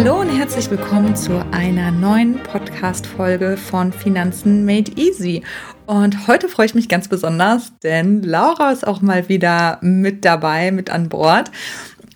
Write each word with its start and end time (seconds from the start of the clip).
Hallo 0.00 0.20
und 0.20 0.28
herzlich 0.28 0.70
willkommen 0.70 1.16
zu 1.16 1.44
einer 1.50 1.90
neuen 1.90 2.40
Podcast-Folge 2.40 3.56
von 3.56 3.92
Finanzen 3.92 4.64
Made 4.64 4.92
Easy. 4.94 5.42
Und 5.86 6.28
heute 6.28 6.48
freue 6.48 6.66
ich 6.66 6.74
mich 6.76 6.88
ganz 6.88 7.08
besonders, 7.08 7.76
denn 7.80 8.22
Laura 8.22 8.70
ist 8.70 8.86
auch 8.86 9.00
mal 9.00 9.28
wieder 9.28 9.78
mit 9.80 10.24
dabei, 10.24 10.70
mit 10.70 10.88
an 10.88 11.08
Bord. 11.08 11.50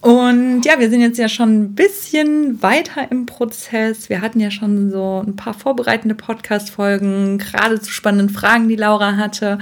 Und 0.01 0.63
ja, 0.65 0.79
wir 0.79 0.91
sind 0.91 1.01
jetzt 1.01 1.19
ja 1.19 1.29
schon 1.29 1.61
ein 1.61 1.75
bisschen 1.75 2.63
weiter 2.63 3.11
im 3.11 3.27
Prozess. 3.27 4.09
Wir 4.09 4.21
hatten 4.21 4.39
ja 4.39 4.53
schon 4.53 4.93
so 4.93 5.25
ein 5.27 5.35
paar 5.35 5.55
vorbereitende 5.55 6.15
Podcast-Folgen, 6.15 7.39
gerade 7.39 7.81
zu 7.81 7.91
spannenden 7.91 8.29
Fragen, 8.29 8.69
die 8.69 8.77
Laura 8.77 9.17
hatte. 9.17 9.59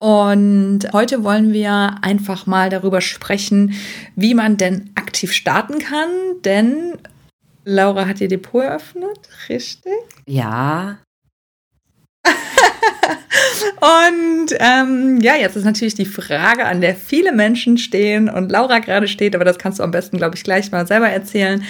Und 0.00 0.80
heute 0.92 1.22
wollen 1.22 1.52
wir 1.52 1.94
einfach 2.02 2.44
mal 2.46 2.70
darüber 2.70 3.00
sprechen, 3.00 3.74
wie 4.16 4.34
man 4.34 4.56
denn 4.56 4.90
aktiv 4.96 5.30
starten 5.30 5.78
kann. 5.78 6.08
Denn 6.44 6.94
Laura 7.64 8.06
hat 8.06 8.20
ihr 8.20 8.28
Depot 8.28 8.62
eröffnet, 8.62 9.28
richtig? 9.48 9.92
Ja. 10.26 10.98
und 13.80 14.48
ähm, 14.58 15.20
ja, 15.20 15.36
jetzt 15.36 15.56
ist 15.56 15.64
natürlich 15.64 15.94
die 15.94 16.04
Frage, 16.04 16.66
an 16.66 16.80
der 16.80 16.94
viele 16.94 17.32
Menschen 17.32 17.78
stehen 17.78 18.28
und 18.28 18.50
Laura 18.50 18.78
gerade 18.78 19.08
steht, 19.08 19.34
aber 19.34 19.44
das 19.44 19.58
kannst 19.58 19.78
du 19.78 19.82
am 19.82 19.90
besten, 19.90 20.18
glaube 20.18 20.36
ich, 20.36 20.44
gleich 20.44 20.70
mal 20.70 20.86
selber 20.86 21.08
erzählen. 21.08 21.64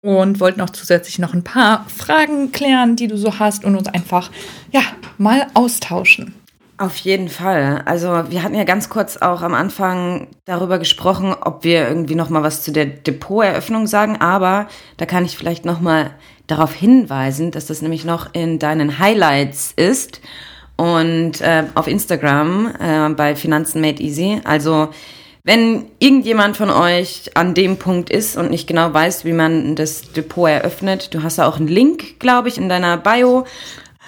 Und 0.00 0.40
wollten 0.40 0.60
auch 0.60 0.70
zusätzlich 0.70 1.18
noch 1.18 1.34
ein 1.34 1.44
paar 1.44 1.86
Fragen 1.88 2.52
klären, 2.52 2.96
die 2.96 3.08
du 3.08 3.16
so 3.16 3.38
hast 3.38 3.64
und 3.64 3.76
uns 3.76 3.88
einfach, 3.88 4.30
ja, 4.72 4.82
mal 5.18 5.46
austauschen. 5.54 6.34
Auf 6.78 6.96
jeden 6.98 7.30
Fall. 7.30 7.82
Also 7.86 8.08
wir 8.28 8.42
hatten 8.42 8.54
ja 8.54 8.64
ganz 8.64 8.90
kurz 8.90 9.16
auch 9.16 9.40
am 9.40 9.54
Anfang 9.54 10.28
darüber 10.44 10.78
gesprochen, 10.78 11.34
ob 11.40 11.64
wir 11.64 11.88
irgendwie 11.88 12.14
noch 12.14 12.28
mal 12.28 12.42
was 12.42 12.62
zu 12.62 12.70
der 12.70 12.84
Depoteröffnung 12.84 13.86
sagen, 13.86 14.18
aber 14.20 14.68
da 14.98 15.06
kann 15.06 15.24
ich 15.24 15.38
vielleicht 15.38 15.64
noch 15.64 15.80
mal 15.80 16.10
darauf 16.46 16.74
hinweisen, 16.74 17.50
dass 17.50 17.66
das 17.66 17.80
nämlich 17.80 18.04
noch 18.04 18.34
in 18.34 18.58
deinen 18.58 18.98
Highlights 18.98 19.72
ist 19.74 20.20
und 20.76 21.40
äh, 21.40 21.64
auf 21.74 21.86
Instagram 21.86 22.74
äh, 22.78 23.08
bei 23.14 23.36
Finanzen 23.36 23.80
Made 23.80 24.02
Easy. 24.02 24.42
Also 24.44 24.90
wenn 25.44 25.86
irgendjemand 25.98 26.56
von 26.58 26.70
euch 26.70 27.30
an 27.34 27.54
dem 27.54 27.78
Punkt 27.78 28.10
ist 28.10 28.36
und 28.36 28.50
nicht 28.50 28.66
genau 28.66 28.92
weiß, 28.92 29.24
wie 29.24 29.32
man 29.32 29.76
das 29.76 30.12
Depot 30.12 30.50
eröffnet, 30.50 31.14
du 31.14 31.22
hast 31.22 31.38
ja 31.38 31.46
auch 31.46 31.56
einen 31.56 31.68
Link, 31.68 32.18
glaube 32.18 32.48
ich, 32.48 32.58
in 32.58 32.68
deiner 32.68 32.98
Bio 32.98 33.46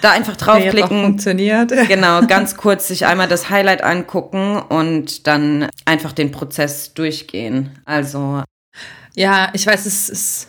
da 0.00 0.10
einfach 0.10 0.36
draufklicken. 0.36 1.02
funktioniert. 1.02 1.72
Genau, 1.88 2.22
ganz 2.26 2.56
kurz 2.56 2.88
sich 2.88 3.06
einmal 3.06 3.28
das 3.28 3.50
Highlight 3.50 3.82
angucken 3.82 4.58
und 4.58 5.26
dann 5.26 5.68
einfach 5.84 6.12
den 6.12 6.30
Prozess 6.30 6.94
durchgehen. 6.94 7.78
Also. 7.84 8.42
Ja, 9.14 9.50
ich 9.52 9.66
weiß, 9.66 9.86
es 9.86 10.08
ist 10.08 10.48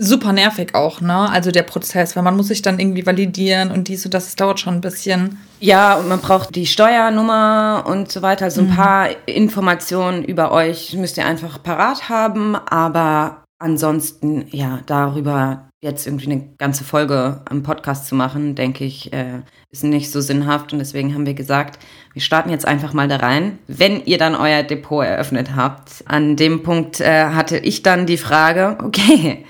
super 0.00 0.32
nervig 0.32 0.74
auch, 0.74 1.00
ne? 1.00 1.30
Also 1.30 1.50
der 1.50 1.62
Prozess, 1.62 2.16
weil 2.16 2.22
man 2.22 2.36
muss 2.36 2.48
sich 2.48 2.62
dann 2.62 2.78
irgendwie 2.78 3.04
validieren 3.04 3.70
und 3.70 3.88
dies 3.88 4.04
und 4.06 4.14
das, 4.14 4.28
es 4.28 4.36
dauert 4.36 4.58
schon 4.58 4.74
ein 4.74 4.80
bisschen. 4.80 5.38
Ja, 5.60 5.94
und 5.94 6.08
man 6.08 6.20
braucht 6.20 6.54
die 6.54 6.66
Steuernummer 6.66 7.84
und 7.86 8.10
so 8.10 8.22
weiter. 8.22 8.46
Also 8.46 8.62
ein 8.62 8.70
mhm. 8.70 8.76
paar 8.76 9.08
Informationen 9.26 10.24
über 10.24 10.52
euch 10.52 10.94
müsst 10.94 11.18
ihr 11.18 11.26
einfach 11.26 11.62
parat 11.62 12.08
haben, 12.08 12.56
aber 12.56 13.44
ansonsten, 13.58 14.46
ja, 14.50 14.80
darüber 14.86 15.69
jetzt 15.82 16.06
irgendwie 16.06 16.30
eine 16.30 16.48
ganze 16.58 16.84
Folge 16.84 17.40
am 17.48 17.62
Podcast 17.62 18.06
zu 18.06 18.14
machen, 18.14 18.54
denke 18.54 18.84
ich, 18.84 19.12
äh, 19.12 19.40
ist 19.70 19.82
nicht 19.82 20.10
so 20.10 20.20
sinnhaft. 20.20 20.72
Und 20.72 20.78
deswegen 20.78 21.14
haben 21.14 21.26
wir 21.26 21.34
gesagt, 21.34 21.78
wir 22.12 22.20
starten 22.20 22.50
jetzt 22.50 22.66
einfach 22.66 22.92
mal 22.92 23.08
da 23.08 23.16
rein. 23.16 23.58
Wenn 23.66 24.04
ihr 24.04 24.18
dann 24.18 24.34
euer 24.34 24.62
Depot 24.62 25.04
eröffnet 25.04 25.56
habt, 25.56 26.04
an 26.06 26.36
dem 26.36 26.62
Punkt 26.62 27.00
äh, 27.00 27.26
hatte 27.30 27.58
ich 27.58 27.82
dann 27.82 28.06
die 28.06 28.18
Frage, 28.18 28.76
okay, 28.84 29.46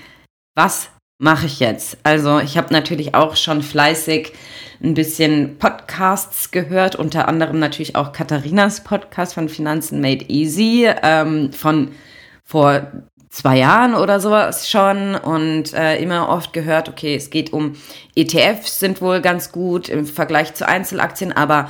was 0.55 0.89
mache 1.19 1.47
ich 1.47 1.59
jetzt? 1.59 1.97
Also 2.03 2.39
ich 2.39 2.57
habe 2.57 2.73
natürlich 2.73 3.13
auch 3.13 3.35
schon 3.35 3.61
fleißig 3.61 4.33
ein 4.83 4.93
bisschen 4.93 5.57
Podcasts 5.59 6.49
gehört, 6.49 6.95
unter 6.95 7.27
anderem 7.27 7.59
natürlich 7.59 7.95
auch 7.95 8.13
Katharinas 8.13 8.83
Podcast 8.83 9.35
von 9.35 9.47
Finanzen 9.47 10.01
Made 10.01 10.25
Easy, 10.29 10.89
ähm, 11.03 11.51
von 11.53 11.91
vor 12.43 12.91
zwei 13.31 13.57
Jahren 13.57 13.95
oder 13.95 14.19
sowas 14.19 14.69
schon 14.69 15.15
und 15.15 15.73
äh, 15.73 15.97
immer 16.01 16.29
oft 16.29 16.51
gehört, 16.51 16.89
okay, 16.89 17.15
es 17.15 17.29
geht 17.29 17.53
um 17.53 17.75
ETFs, 18.15 18.79
sind 18.79 19.01
wohl 19.01 19.21
ganz 19.21 19.51
gut 19.51 19.89
im 19.89 20.05
Vergleich 20.05 20.53
zu 20.53 20.67
Einzelaktien, 20.67 21.31
aber 21.31 21.69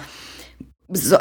so, 0.90 1.18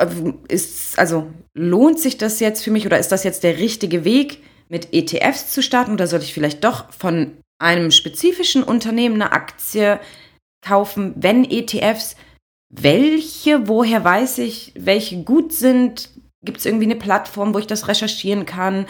ist, 0.48 0.98
also 0.98 1.30
lohnt 1.54 2.00
sich 2.00 2.16
das 2.16 2.40
jetzt 2.40 2.64
für 2.64 2.70
mich 2.70 2.86
oder 2.86 2.98
ist 2.98 3.12
das 3.12 3.22
jetzt 3.22 3.44
der 3.44 3.58
richtige 3.58 4.04
Weg, 4.04 4.42
mit 4.70 4.94
ETFs 4.94 5.50
zu 5.50 5.62
starten 5.62 5.92
oder 5.92 6.06
sollte 6.06 6.24
ich 6.24 6.32
vielleicht 6.32 6.64
doch 6.64 6.90
von 6.92 7.36
einem 7.58 7.90
spezifischen 7.90 8.62
Unternehmen 8.62 9.16
eine 9.16 9.32
Aktie 9.32 10.00
kaufen, 10.64 11.12
wenn 11.16 11.44
ETFs, 11.44 12.16
welche, 12.72 13.68
woher 13.68 14.04
weiß 14.04 14.38
ich, 14.38 14.72
welche 14.76 15.24
gut 15.24 15.52
sind? 15.52 16.10
Gibt 16.44 16.58
es 16.58 16.66
irgendwie 16.66 16.84
eine 16.84 16.96
Plattform, 16.96 17.52
wo 17.52 17.58
ich 17.58 17.66
das 17.66 17.88
recherchieren 17.88 18.46
kann? 18.46 18.86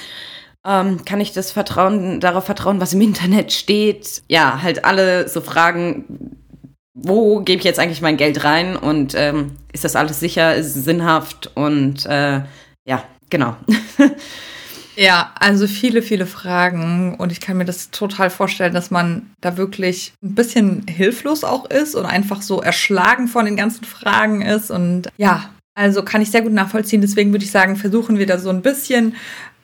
Ähm, 0.67 1.05
kann 1.05 1.21
ich 1.21 1.33
das 1.33 1.53
Vertrauen, 1.53 2.21
darauf 2.21 2.45
vertrauen, 2.45 2.81
was 2.81 2.93
im 2.93 3.01
Internet 3.01 3.53
steht? 3.53 4.23
Ja, 4.29 4.61
halt 4.63 4.85
alle 4.85 5.29
so 5.29 5.41
Fragen, 5.41 6.37
wo 6.93 7.41
gebe 7.41 7.59
ich 7.59 7.65
jetzt 7.65 7.79
eigentlich 7.79 8.03
mein 8.03 8.19
Geld 8.19 8.45
rein 8.45 8.77
und 8.77 9.15
ähm, 9.17 9.53
ist 9.73 9.85
das 9.85 9.97
alles 9.97 10.21
sicher, 10.21 10.55
ist 10.55 10.75
sinnhaft 10.75 11.51
und 11.55 12.05
äh, 12.07 12.43
ja, 12.85 13.05
genau. 13.31 13.57
ja, 14.97 15.33
also 15.39 15.67
viele, 15.67 16.03
viele 16.03 16.27
Fragen 16.27 17.15
und 17.15 17.33
ich 17.33 17.41
kann 17.41 17.57
mir 17.57 17.65
das 17.65 17.91
total 17.91 18.29
vorstellen, 18.29 18.75
dass 18.75 18.91
man 18.91 19.31
da 19.41 19.57
wirklich 19.57 20.13
ein 20.23 20.35
bisschen 20.35 20.87
hilflos 20.89 21.43
auch 21.43 21.71
ist 21.71 21.95
und 21.95 22.05
einfach 22.05 22.43
so 22.43 22.61
erschlagen 22.61 23.29
von 23.29 23.47
den 23.47 23.57
ganzen 23.57 23.85
Fragen 23.85 24.43
ist 24.43 24.71
und 24.71 25.09
ja, 25.17 25.51
also 25.75 26.03
kann 26.03 26.21
ich 26.21 26.31
sehr 26.31 26.43
gut 26.43 26.53
nachvollziehen. 26.53 27.01
Deswegen 27.01 27.33
würde 27.33 27.45
ich 27.45 27.51
sagen, 27.51 27.77
versuchen 27.77 28.19
wir 28.19 28.27
da 28.27 28.39
so 28.39 28.51
ein 28.51 28.63
bisschen 28.63 29.15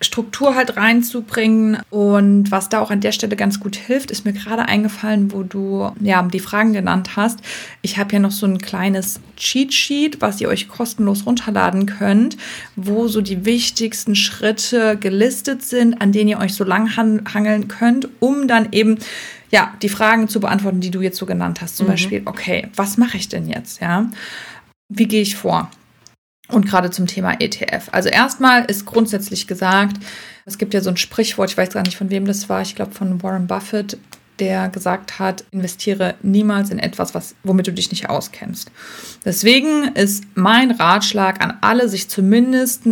Struktur 0.01 0.55
halt 0.55 0.77
reinzubringen. 0.77 1.79
Und 1.91 2.51
was 2.51 2.69
da 2.69 2.81
auch 2.81 2.91
an 2.91 3.01
der 3.01 3.13
Stelle 3.13 3.35
ganz 3.35 3.61
gut 3.61 3.77
hilft, 3.77 4.11
ist 4.11 4.25
mir 4.25 4.33
gerade 4.33 4.67
eingefallen, 4.67 5.33
wo 5.33 5.43
du 5.43 5.91
ja 6.01 6.23
die 6.23 6.41
Fragen 6.41 6.73
genannt 6.73 7.17
hast. 7.17 7.41
Ich 7.83 7.99
habe 7.99 8.13
ja 8.13 8.19
noch 8.19 8.31
so 8.31 8.47
ein 8.47 8.59
kleines 8.59 9.21
Cheat 9.37 9.73
Sheet, 9.73 10.21
was 10.21 10.41
ihr 10.41 10.49
euch 10.49 10.69
kostenlos 10.69 11.27
runterladen 11.27 11.87
könnt, 11.87 12.37
wo 12.77 13.09
so 13.09 13.21
die 13.21 13.45
wichtigsten 13.45 14.15
Schritte 14.15 14.97
gelistet 14.99 15.63
sind, 15.63 16.01
an 16.01 16.13
denen 16.13 16.29
ihr 16.29 16.39
euch 16.39 16.55
so 16.55 16.65
lang 16.65 16.97
hangeln 16.97 17.69
könnt, 17.69 18.09
um 18.21 18.49
dann 18.49 18.69
eben 18.73 18.99
ja 19.51 19.73
die 19.83 19.89
Fragen 19.89 20.29
zu 20.29 20.41
beantworten, 20.41 20.81
die 20.81 20.91
du 20.91 21.01
jetzt 21.01 21.19
so 21.19 21.27
genannt 21.27 21.63
hast. 21.63 21.77
Zum 21.77 21.87
mhm. 21.87 21.91
Beispiel, 21.91 22.23
okay, 22.27 22.69
was 22.77 22.99
mache 22.99 23.17
ich 23.17 23.29
denn 23.29 23.49
jetzt? 23.49 23.81
Ja, 23.81 24.11
wie 24.89 25.09
gehe 25.09 25.23
ich 25.23 25.37
vor? 25.37 25.71
Und 26.49 26.67
gerade 26.67 26.91
zum 26.91 27.07
Thema 27.07 27.41
ETF. 27.41 27.89
Also 27.91 28.09
erstmal 28.09 28.65
ist 28.67 28.87
grundsätzlich 28.87 29.47
gesagt, 29.47 29.97
es 30.45 30.59
gibt 30.59 30.75
ja 30.75 30.81
so 30.81 30.91
ein 30.91 30.97
Sprichwort, 30.97 31.51
ich 31.51 31.57
weiß 31.57 31.71
gar 31.71 31.83
nicht 31.83 31.97
von 31.97 32.11
wem 32.11 32.25
das 32.25 32.49
war, 32.49 32.63
ich 32.63 32.77
glaube 32.77 32.93
von 32.93 33.23
Warren 33.23 33.49
Buffett, 33.49 33.99
der 34.39 34.69
gesagt 34.69 35.19
hat, 35.19 35.45
investiere 35.51 36.15
niemals 36.23 36.71
in 36.71 36.79
etwas, 36.79 37.15
was, 37.15 37.35
womit 37.43 37.67
du 37.67 37.73
dich 37.73 37.91
nicht 37.91 38.09
auskennst. 38.09 38.71
Deswegen 39.25 39.95
ist 39.95 40.25
mein 40.35 40.73
Ratschlag 40.73 41.43
an 41.43 41.59
alle, 41.63 41.89
sich 41.89 42.09
zumindest 42.09 42.83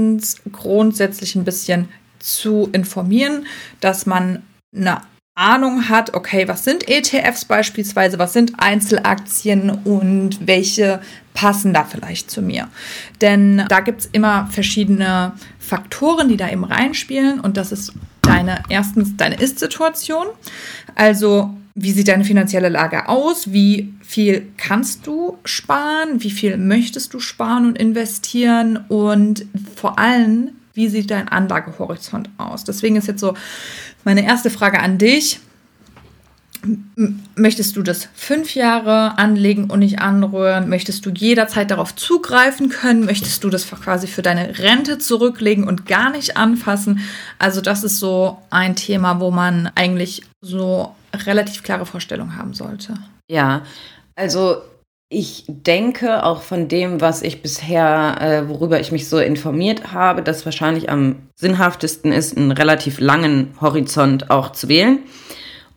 grundsätzlich 0.51 1.35
ein 1.35 1.45
bisschen 1.45 1.89
zu 2.19 2.71
informieren, 2.73 3.47
dass 3.81 4.07
man 4.07 4.43
eine 4.75 5.03
Ahnung 5.35 5.89
hat, 5.89 6.15
okay, 6.15 6.47
was 6.47 6.65
sind 6.65 6.89
ETFs 6.89 7.45
beispielsweise, 7.45 8.19
was 8.19 8.33
sind 8.33 8.53
Einzelaktien 8.59 9.71
und 9.71 10.47
welche 10.47 11.01
passen 11.35 11.75
da 11.75 11.85
vielleicht 11.85 12.31
zu 12.31 12.41
mir. 12.41 12.69
Denn 13.21 13.65
da 13.69 13.81
gibt 13.81 14.03
es 14.03 14.07
immer 14.13 14.47
verschiedene 14.53 15.33
Faktoren, 15.59 16.29
die 16.29 16.37
da 16.37 16.49
eben 16.51 16.65
reinspielen 16.65 17.41
und 17.41 17.57
das 17.57 17.73
ist 17.73 17.93
deine, 18.23 18.63
erstens 18.69 19.17
deine 19.17 19.35
Ist-Situation, 19.35 20.27
also 20.95 21.51
wie 21.75 21.91
sieht 21.91 22.07
deine 22.07 22.25
finanzielle 22.25 22.69
Lage 22.69 23.09
aus? 23.09 23.53
Wie 23.53 23.93
viel 24.01 24.47
kannst 24.57 25.09
du 25.09 25.39
sparen? 25.45 26.23
Wie 26.23 26.31
viel 26.31 26.57
möchtest 26.57 27.13
du 27.13 27.19
sparen 27.19 27.67
und 27.67 27.79
investieren? 27.79 28.85
Und 28.87 29.47
vor 29.75 29.99
allem, 29.99 30.53
wie 30.75 30.89
sieht 30.89 31.11
dein 31.11 31.29
Anlagehorizont 31.29 32.29
aus? 32.37 32.65
Deswegen 32.65 32.97
ist 32.97 33.09
jetzt 33.09 33.21
so 33.21 33.35
meine 34.05 34.25
erste 34.25 34.51
Frage 34.51 34.81
an 34.81 34.99
dich. 34.99 35.41
Möchtest 37.35 37.77
du 37.77 37.83
das 37.83 38.09
fünf 38.15 38.55
Jahre 38.55 39.19
anlegen 39.19 39.71
und 39.71 39.81
nicht 39.81 39.99
anrühren? 40.01 40.69
Möchtest 40.69 41.05
du 41.05 41.11
jederzeit 41.11 41.71
darauf 41.71 41.95
zugreifen 41.95 42.71
können? 42.71 43.05
Möchtest 43.05 43.45
du 43.45 43.51
das 43.51 43.69
quasi 43.69 44.07
für 44.07 44.23
deine 44.23 44.59
Rente 44.59 44.99
zurücklegen 44.99 45.65
und 45.69 45.87
gar 45.87 46.11
nicht 46.11 46.37
anfassen? 46.37 47.01
Also 47.39 47.61
das 47.61 47.85
ist 47.85 47.99
so 47.99 48.39
ein 48.51 48.77
Thema, 48.77 49.21
wo 49.21 49.31
man 49.31 49.71
eigentlich 49.75 50.23
so 50.41 50.95
relativ 51.15 51.63
klare 51.63 51.87
Vorstellungen 51.87 52.37
haben 52.37 52.55
sollte. 52.55 52.95
Ja, 53.29 53.63
also 54.17 54.63
ich 55.15 55.45
denke 55.47 56.25
auch 56.25 56.43
von 56.43 56.67
dem, 56.67 57.01
was 57.01 57.23
ich 57.23 57.41
bisher, 57.41 58.17
äh, 58.21 58.49
worüber 58.49 58.81
ich 58.81 58.91
mich 58.91 59.09
so 59.09 59.19
informiert 59.19 59.93
habe, 59.93 60.23
dass 60.23 60.45
wahrscheinlich 60.45 60.91
am 60.91 61.29
sinnhaftesten 61.37 62.11
ist, 62.11 62.37
einen 62.37 62.51
relativ 62.51 62.99
langen 62.99 63.55
Horizont 63.61 64.31
auch 64.31 64.51
zu 64.53 64.69
wählen. 64.69 64.99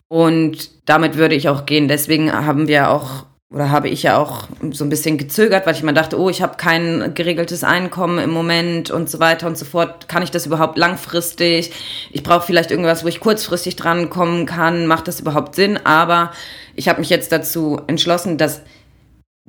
Und 0.08 0.70
damit 0.88 1.16
würde 1.16 1.36
ich 1.36 1.48
auch 1.48 1.66
gehen. 1.66 1.86
Deswegen 1.86 2.32
haben 2.32 2.66
wir 2.66 2.90
auch 2.90 3.26
oder 3.50 3.70
habe 3.70 3.88
ich 3.88 4.02
ja 4.02 4.18
auch 4.18 4.48
so 4.72 4.84
ein 4.84 4.90
bisschen 4.90 5.16
gezögert, 5.16 5.64
weil 5.64 5.74
ich 5.74 5.82
mir 5.82 5.94
dachte, 5.94 6.20
oh, 6.20 6.28
ich 6.28 6.42
habe 6.42 6.58
kein 6.58 7.14
geregeltes 7.14 7.64
Einkommen 7.64 8.18
im 8.18 8.28
Moment 8.28 8.90
und 8.90 9.08
so 9.08 9.20
weiter 9.20 9.46
und 9.46 9.56
so 9.56 9.64
fort. 9.64 10.06
Kann 10.06 10.22
ich 10.22 10.30
das 10.30 10.44
überhaupt 10.44 10.76
langfristig? 10.76 11.72
Ich 12.10 12.22
brauche 12.22 12.44
vielleicht 12.44 12.70
irgendwas, 12.70 13.04
wo 13.04 13.08
ich 13.08 13.20
kurzfristig 13.20 13.76
drankommen 13.76 14.44
kann. 14.44 14.86
Macht 14.86 15.08
das 15.08 15.20
überhaupt 15.20 15.54
Sinn? 15.54 15.78
Aber 15.84 16.32
ich 16.74 16.90
habe 16.90 17.00
mich 17.00 17.08
jetzt 17.08 17.32
dazu 17.32 17.80
entschlossen, 17.86 18.36
dass 18.36 18.60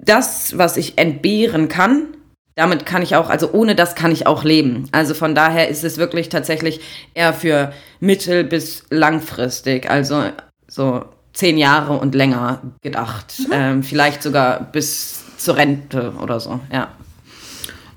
das, 0.04 0.57
was 0.57 0.78
ich 0.78 0.98
entbehren 0.98 1.68
kann, 1.68 2.07
damit 2.56 2.86
kann 2.86 3.01
ich 3.01 3.16
auch, 3.16 3.30
also 3.30 3.51
ohne 3.54 3.75
das 3.75 3.96
kann 3.96 4.12
ich 4.12 4.28
auch 4.28 4.44
leben. 4.44 4.90
Also 4.92 5.13
von 5.13 5.34
daher 5.34 5.69
ist 5.69 5.84
es 5.84 5.98
wirklich 5.98 6.30
tatsächlich 6.30 6.81
eher 7.13 7.34
für 7.34 7.72
mittel- 8.00 8.44
bis 8.44 8.84
langfristig. 8.90 9.90
Also 9.90 10.24
so 10.68 11.06
zehn 11.34 11.57
Jahre 11.57 11.94
und 11.94 12.16
länger 12.16 12.62
gedacht. 12.81 13.34
Mhm. 13.40 13.46
Ähm, 13.51 13.84
vielleicht 13.84 14.24
sogar 14.24 14.60
bis 14.60 15.24
zur 15.38 15.56
Rente 15.56 16.13
oder 16.22 16.40
so, 16.40 16.60
ja. 16.72 16.90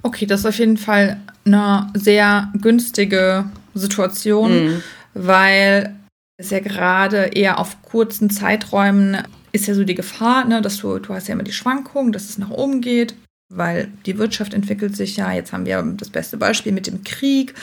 Okay, 0.03 0.27
das 0.27 0.41
ist 0.41 0.47
auf 0.47 0.59
jeden 0.59 0.77
Fall 0.77 1.21
eine 1.45 1.89
sehr 1.95 2.53
günstige 2.61 3.47
Situation, 3.75 4.67
mhm. 4.67 4.83
weil 5.15 5.95
es 6.37 6.51
ja 6.51 6.61
gerade 6.61 7.31
eher 7.35 7.59
auf 7.59 7.83
kurzen 7.83 8.31
Zeiträumen 8.31 9.19
ist 9.53 9.67
ja 9.67 9.75
so 9.75 9.85
die 9.85 9.95
Gefahr, 9.95 10.45
ne, 10.47 10.63
dass 10.63 10.79
du, 10.79 10.99
du 10.99 11.15
hast 11.15 11.29
ja 11.29 11.35
immer 11.35 11.43
die 11.43 11.53
Schwankungen, 11.53 12.13
dass 12.13 12.29
es 12.29 12.39
nach 12.39 12.51
oben 12.51 12.81
geht 12.81 13.15
weil 13.55 13.89
die 14.07 14.19
Wirtschaft 14.19 14.55
entwickelt 14.55 14.97
sich 14.97 15.17
ja. 15.17 15.33
Jetzt 15.33 15.53
haben 15.53 15.67
wir 15.67 15.83
das 15.97 16.11
beste 16.11 16.37
Beispiel 16.37 16.73
mit 16.73 16.87
dem 16.87 17.05
Krieg 17.05 17.55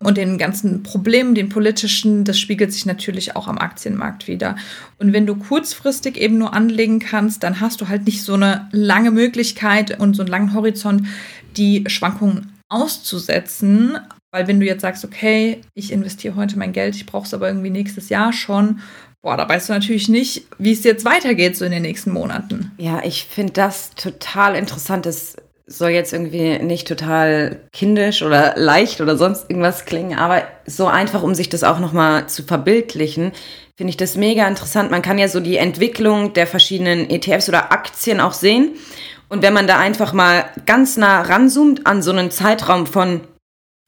und 0.00 0.16
den 0.16 0.38
ganzen 0.38 0.82
Problemen, 0.82 1.34
den 1.34 1.48
politischen. 1.48 2.24
Das 2.24 2.38
spiegelt 2.38 2.72
sich 2.72 2.86
natürlich 2.86 3.36
auch 3.36 3.46
am 3.48 3.58
Aktienmarkt 3.58 4.26
wieder. 4.26 4.56
Und 4.98 5.12
wenn 5.12 5.26
du 5.26 5.36
kurzfristig 5.36 6.16
eben 6.16 6.38
nur 6.38 6.52
anlegen 6.52 6.98
kannst, 6.98 7.42
dann 7.42 7.60
hast 7.60 7.80
du 7.80 7.88
halt 7.88 8.06
nicht 8.06 8.22
so 8.22 8.34
eine 8.34 8.68
lange 8.72 9.10
Möglichkeit 9.10 9.98
und 9.98 10.14
so 10.14 10.22
einen 10.22 10.30
langen 10.30 10.52
Horizont, 10.52 11.06
die 11.56 11.84
Schwankungen 11.86 12.52
auszusetzen. 12.68 13.98
Weil 14.32 14.48
wenn 14.48 14.60
du 14.60 14.66
jetzt 14.66 14.82
sagst, 14.82 15.04
okay, 15.04 15.60
ich 15.74 15.92
investiere 15.92 16.34
heute 16.34 16.58
mein 16.58 16.72
Geld, 16.72 16.96
ich 16.96 17.06
brauche 17.06 17.26
es 17.26 17.34
aber 17.34 17.48
irgendwie 17.48 17.70
nächstes 17.70 18.08
Jahr 18.08 18.32
schon 18.32 18.80
boah, 19.26 19.36
da 19.36 19.48
weißt 19.48 19.68
du 19.68 19.72
natürlich 19.72 20.08
nicht, 20.08 20.44
wie 20.56 20.70
es 20.70 20.84
jetzt 20.84 21.04
weitergeht 21.04 21.56
so 21.56 21.64
in 21.64 21.72
den 21.72 21.82
nächsten 21.82 22.12
Monaten. 22.12 22.70
Ja, 22.78 23.02
ich 23.02 23.24
finde 23.24 23.54
das 23.54 23.90
total 23.96 24.54
interessant. 24.54 25.04
Das 25.04 25.34
soll 25.66 25.90
jetzt 25.90 26.12
irgendwie 26.12 26.60
nicht 26.60 26.86
total 26.86 27.56
kindisch 27.72 28.22
oder 28.22 28.54
leicht 28.56 29.00
oder 29.00 29.16
sonst 29.16 29.50
irgendwas 29.50 29.84
klingen, 29.84 30.16
aber 30.16 30.44
so 30.64 30.86
einfach, 30.86 31.24
um 31.24 31.34
sich 31.34 31.48
das 31.48 31.64
auch 31.64 31.80
nochmal 31.80 32.28
zu 32.28 32.44
verbildlichen, 32.44 33.32
finde 33.76 33.90
ich 33.90 33.96
das 33.96 34.14
mega 34.14 34.46
interessant. 34.46 34.92
Man 34.92 35.02
kann 35.02 35.18
ja 35.18 35.26
so 35.26 35.40
die 35.40 35.56
Entwicklung 35.56 36.32
der 36.32 36.46
verschiedenen 36.46 37.10
ETFs 37.10 37.48
oder 37.48 37.72
Aktien 37.72 38.20
auch 38.20 38.32
sehen. 38.32 38.74
Und 39.28 39.42
wenn 39.42 39.52
man 39.52 39.66
da 39.66 39.80
einfach 39.80 40.12
mal 40.12 40.44
ganz 40.66 40.96
nah 40.96 41.22
ranzoomt 41.22 41.84
an 41.84 42.00
so 42.00 42.12
einen 42.12 42.30
Zeitraum 42.30 42.86
von 42.86 43.22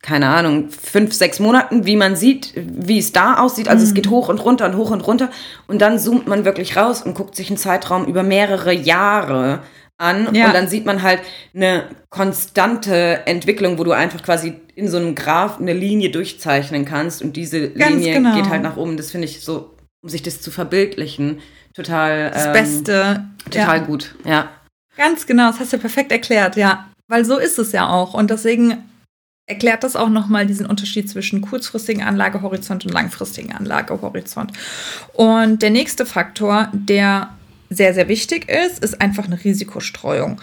keine 0.02 0.28
Ahnung, 0.28 0.70
fünf, 0.70 1.12
sechs 1.12 1.40
Monaten, 1.40 1.84
wie 1.84 1.96
man 1.96 2.14
sieht, 2.14 2.52
wie 2.54 2.98
es 2.98 3.12
da 3.12 3.38
aussieht. 3.38 3.68
Also 3.68 3.82
mhm. 3.82 3.88
es 3.88 3.94
geht 3.94 4.10
hoch 4.10 4.28
und 4.28 4.38
runter 4.38 4.66
und 4.66 4.76
hoch 4.76 4.90
und 4.90 5.00
runter. 5.00 5.30
Und 5.66 5.80
dann 5.80 5.98
zoomt 5.98 6.28
man 6.28 6.44
wirklich 6.44 6.76
raus 6.76 7.02
und 7.02 7.14
guckt 7.14 7.34
sich 7.34 7.48
einen 7.48 7.56
Zeitraum 7.56 8.06
über 8.06 8.22
mehrere 8.22 8.72
Jahre 8.72 9.60
an. 9.96 10.34
Ja. 10.34 10.46
Und 10.46 10.54
dann 10.54 10.68
sieht 10.68 10.86
man 10.86 11.02
halt 11.02 11.20
eine 11.52 11.84
konstante 12.10 13.26
Entwicklung, 13.26 13.78
wo 13.78 13.84
du 13.84 13.92
einfach 13.92 14.22
quasi 14.22 14.54
in 14.76 14.88
so 14.88 14.96
einem 14.98 15.16
Graph 15.16 15.58
eine 15.60 15.72
Linie 15.72 16.10
durchzeichnen 16.10 16.84
kannst. 16.84 17.20
Und 17.20 17.36
diese 17.36 17.70
Ganz 17.70 17.96
Linie 17.96 18.14
genau. 18.14 18.36
geht 18.36 18.48
halt 18.48 18.62
nach 18.62 18.76
oben. 18.76 18.96
Das 18.96 19.10
finde 19.10 19.26
ich 19.26 19.40
so, 19.40 19.74
um 20.00 20.08
sich 20.08 20.22
das 20.22 20.40
zu 20.40 20.52
verbildlichen, 20.52 21.40
total. 21.74 22.30
Das 22.30 22.46
ähm, 22.46 22.52
Beste. 22.52 23.24
Total 23.50 23.78
ja. 23.78 23.84
gut, 23.84 24.14
ja. 24.24 24.48
Ganz 24.96 25.26
genau, 25.26 25.50
das 25.50 25.60
hast 25.60 25.72
du 25.72 25.78
perfekt 25.78 26.12
erklärt, 26.12 26.56
ja. 26.56 26.88
Weil 27.08 27.24
so 27.24 27.38
ist 27.38 27.58
es 27.58 27.72
ja 27.72 27.88
auch. 27.88 28.14
Und 28.14 28.30
deswegen 28.30 28.84
erklärt 29.48 29.82
das 29.82 29.96
auch 29.96 30.10
nochmal 30.10 30.46
diesen 30.46 30.66
Unterschied 30.66 31.10
zwischen 31.10 31.40
kurzfristigen 31.40 32.02
Anlagehorizont 32.02 32.84
und 32.84 32.92
langfristigen 32.92 33.52
Anlagehorizont. 33.52 34.52
Und 35.14 35.62
der 35.62 35.70
nächste 35.70 36.06
Faktor, 36.06 36.68
der 36.72 37.30
sehr, 37.70 37.94
sehr 37.94 38.08
wichtig 38.08 38.48
ist, 38.48 38.82
ist 38.84 39.00
einfach 39.00 39.24
eine 39.24 39.42
Risikostreuung. 39.42 40.40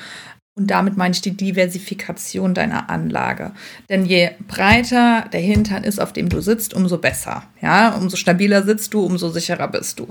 Und 0.58 0.68
damit 0.68 0.96
meine 0.96 1.14
ich 1.14 1.22
die 1.22 1.36
Diversifikation 1.36 2.54
deiner 2.54 2.90
Anlage. 2.90 3.52
Denn 3.90 4.06
je 4.06 4.32
breiter 4.48 5.26
der 5.32 5.42
Hintern 5.42 5.84
ist, 5.84 6.00
auf 6.00 6.14
dem 6.14 6.30
du 6.30 6.42
sitzt, 6.42 6.74
umso 6.74 6.98
besser. 6.98 7.44
Ja, 7.62 7.96
umso 7.96 8.16
stabiler 8.16 8.64
sitzt 8.64 8.94
du, 8.94 9.06
umso 9.06 9.30
sicherer 9.30 9.68
bist 9.68 10.00
du. 10.00 10.08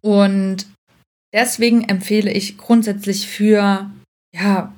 Und 0.00 0.66
deswegen 1.34 1.84
empfehle 1.84 2.32
ich 2.32 2.56
grundsätzlich 2.56 3.28
für 3.28 3.90
ja, 4.34 4.72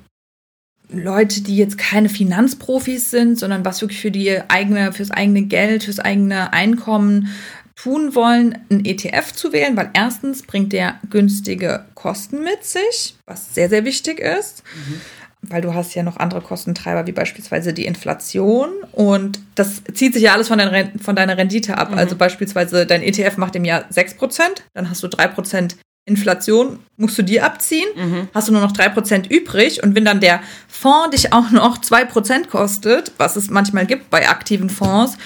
Leute, 0.89 1.41
die 1.41 1.57
jetzt 1.57 1.77
keine 1.77 2.09
Finanzprofis 2.09 3.11
sind, 3.11 3.37
sondern 3.37 3.65
was 3.65 3.81
wirklich 3.81 3.99
für 3.99 4.11
die 4.11 4.39
eigene, 4.47 4.93
fürs 4.93 5.11
eigene 5.11 5.43
Geld, 5.43 5.83
fürs 5.83 5.99
eigene 5.99 6.53
Einkommen 6.53 7.29
tun 7.75 8.15
wollen, 8.15 8.57
einen 8.69 8.85
ETF 8.85 9.33
zu 9.33 9.53
wählen, 9.53 9.77
weil 9.77 9.91
erstens 9.93 10.43
bringt 10.43 10.73
der 10.73 10.95
günstige 11.09 11.85
Kosten 11.93 12.43
mit 12.43 12.63
sich, 12.63 13.15
was 13.25 13.53
sehr, 13.53 13.69
sehr 13.69 13.85
wichtig 13.85 14.19
ist. 14.19 14.63
Mhm. 14.75 15.01
Weil 15.43 15.61
du 15.61 15.73
hast 15.73 15.93
ja 15.93 16.01
noch 16.01 16.17
andere 16.17 16.41
Kostentreiber, 16.41 17.05
wie 17.05 17.11
beispielsweise 17.11 17.71
die 17.71 17.85
Inflation. 17.85 18.69
Und 18.91 19.39
das 19.53 19.83
zieht 19.93 20.13
sich 20.13 20.23
ja 20.23 20.33
alles 20.33 20.47
von, 20.47 20.57
dein, 20.57 20.99
von 20.99 21.15
deiner 21.15 21.37
Rendite 21.37 21.77
ab. 21.77 21.91
Mhm. 21.91 21.97
Also 21.99 22.15
beispielsweise 22.15 22.87
dein 22.87 23.03
ETF 23.03 23.37
macht 23.37 23.55
im 23.55 23.63
Jahr 23.63 23.85
6%, 23.91 24.41
dann 24.73 24.89
hast 24.89 25.03
du 25.03 25.07
3% 25.07 25.75
Inflation 26.07 26.79
musst 26.95 27.17
du 27.17 27.21
dir 27.21 27.45
abziehen, 27.45 27.87
mhm. 27.95 28.29
hast 28.33 28.47
du 28.47 28.53
nur 28.53 28.61
noch 28.61 28.71
3% 28.71 29.29
übrig. 29.29 29.83
Und 29.83 29.93
wenn 29.93 30.05
dann 30.05 30.21
der 30.21 30.41
Fonds 30.67 31.11
dich 31.11 31.33
auch 31.33 31.51
noch 31.51 31.79
2% 31.79 32.47
kostet, 32.47 33.11
was 33.17 33.35
es 33.35 33.49
manchmal 33.49 33.85
gibt 33.85 34.09
bei 34.09 34.27
aktiven 34.27 34.69
Fonds, 34.69 35.17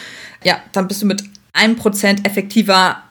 ja, 0.44 0.58
dann 0.72 0.88
bist 0.88 1.04
du 1.04 1.06
mit 1.06 1.24
1% 1.54 2.26
effektiver 2.26 3.04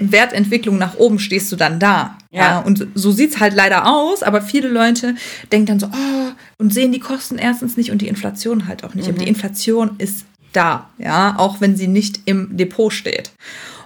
Wertentwicklung 0.00 0.78
nach 0.78 0.96
oben 0.96 1.18
stehst 1.18 1.52
du 1.52 1.56
dann 1.56 1.78
da. 1.78 2.18
Ja. 2.30 2.40
ja 2.40 2.58
und 2.60 2.86
so 2.94 3.12
sieht's 3.12 3.40
halt 3.40 3.54
leider 3.54 3.86
aus, 3.86 4.22
aber 4.22 4.42
viele 4.42 4.68
Leute 4.68 5.14
denken 5.52 5.66
dann 5.66 5.80
so, 5.80 5.86
oh, 5.86 6.32
und 6.58 6.72
sehen 6.72 6.92
die 6.92 7.00
Kosten 7.00 7.38
erstens 7.38 7.76
nicht 7.76 7.90
und 7.90 8.02
die 8.02 8.08
Inflation 8.08 8.66
halt 8.66 8.84
auch 8.84 8.94
nicht. 8.94 9.06
Mhm. 9.06 9.14
Aber 9.14 9.24
die 9.24 9.28
Inflation 9.28 9.90
ist 9.98 10.24
da, 10.52 10.90
ja, 10.98 11.34
auch 11.38 11.60
wenn 11.60 11.76
sie 11.76 11.88
nicht 11.88 12.20
im 12.24 12.56
Depot 12.56 12.92
steht. 12.92 13.30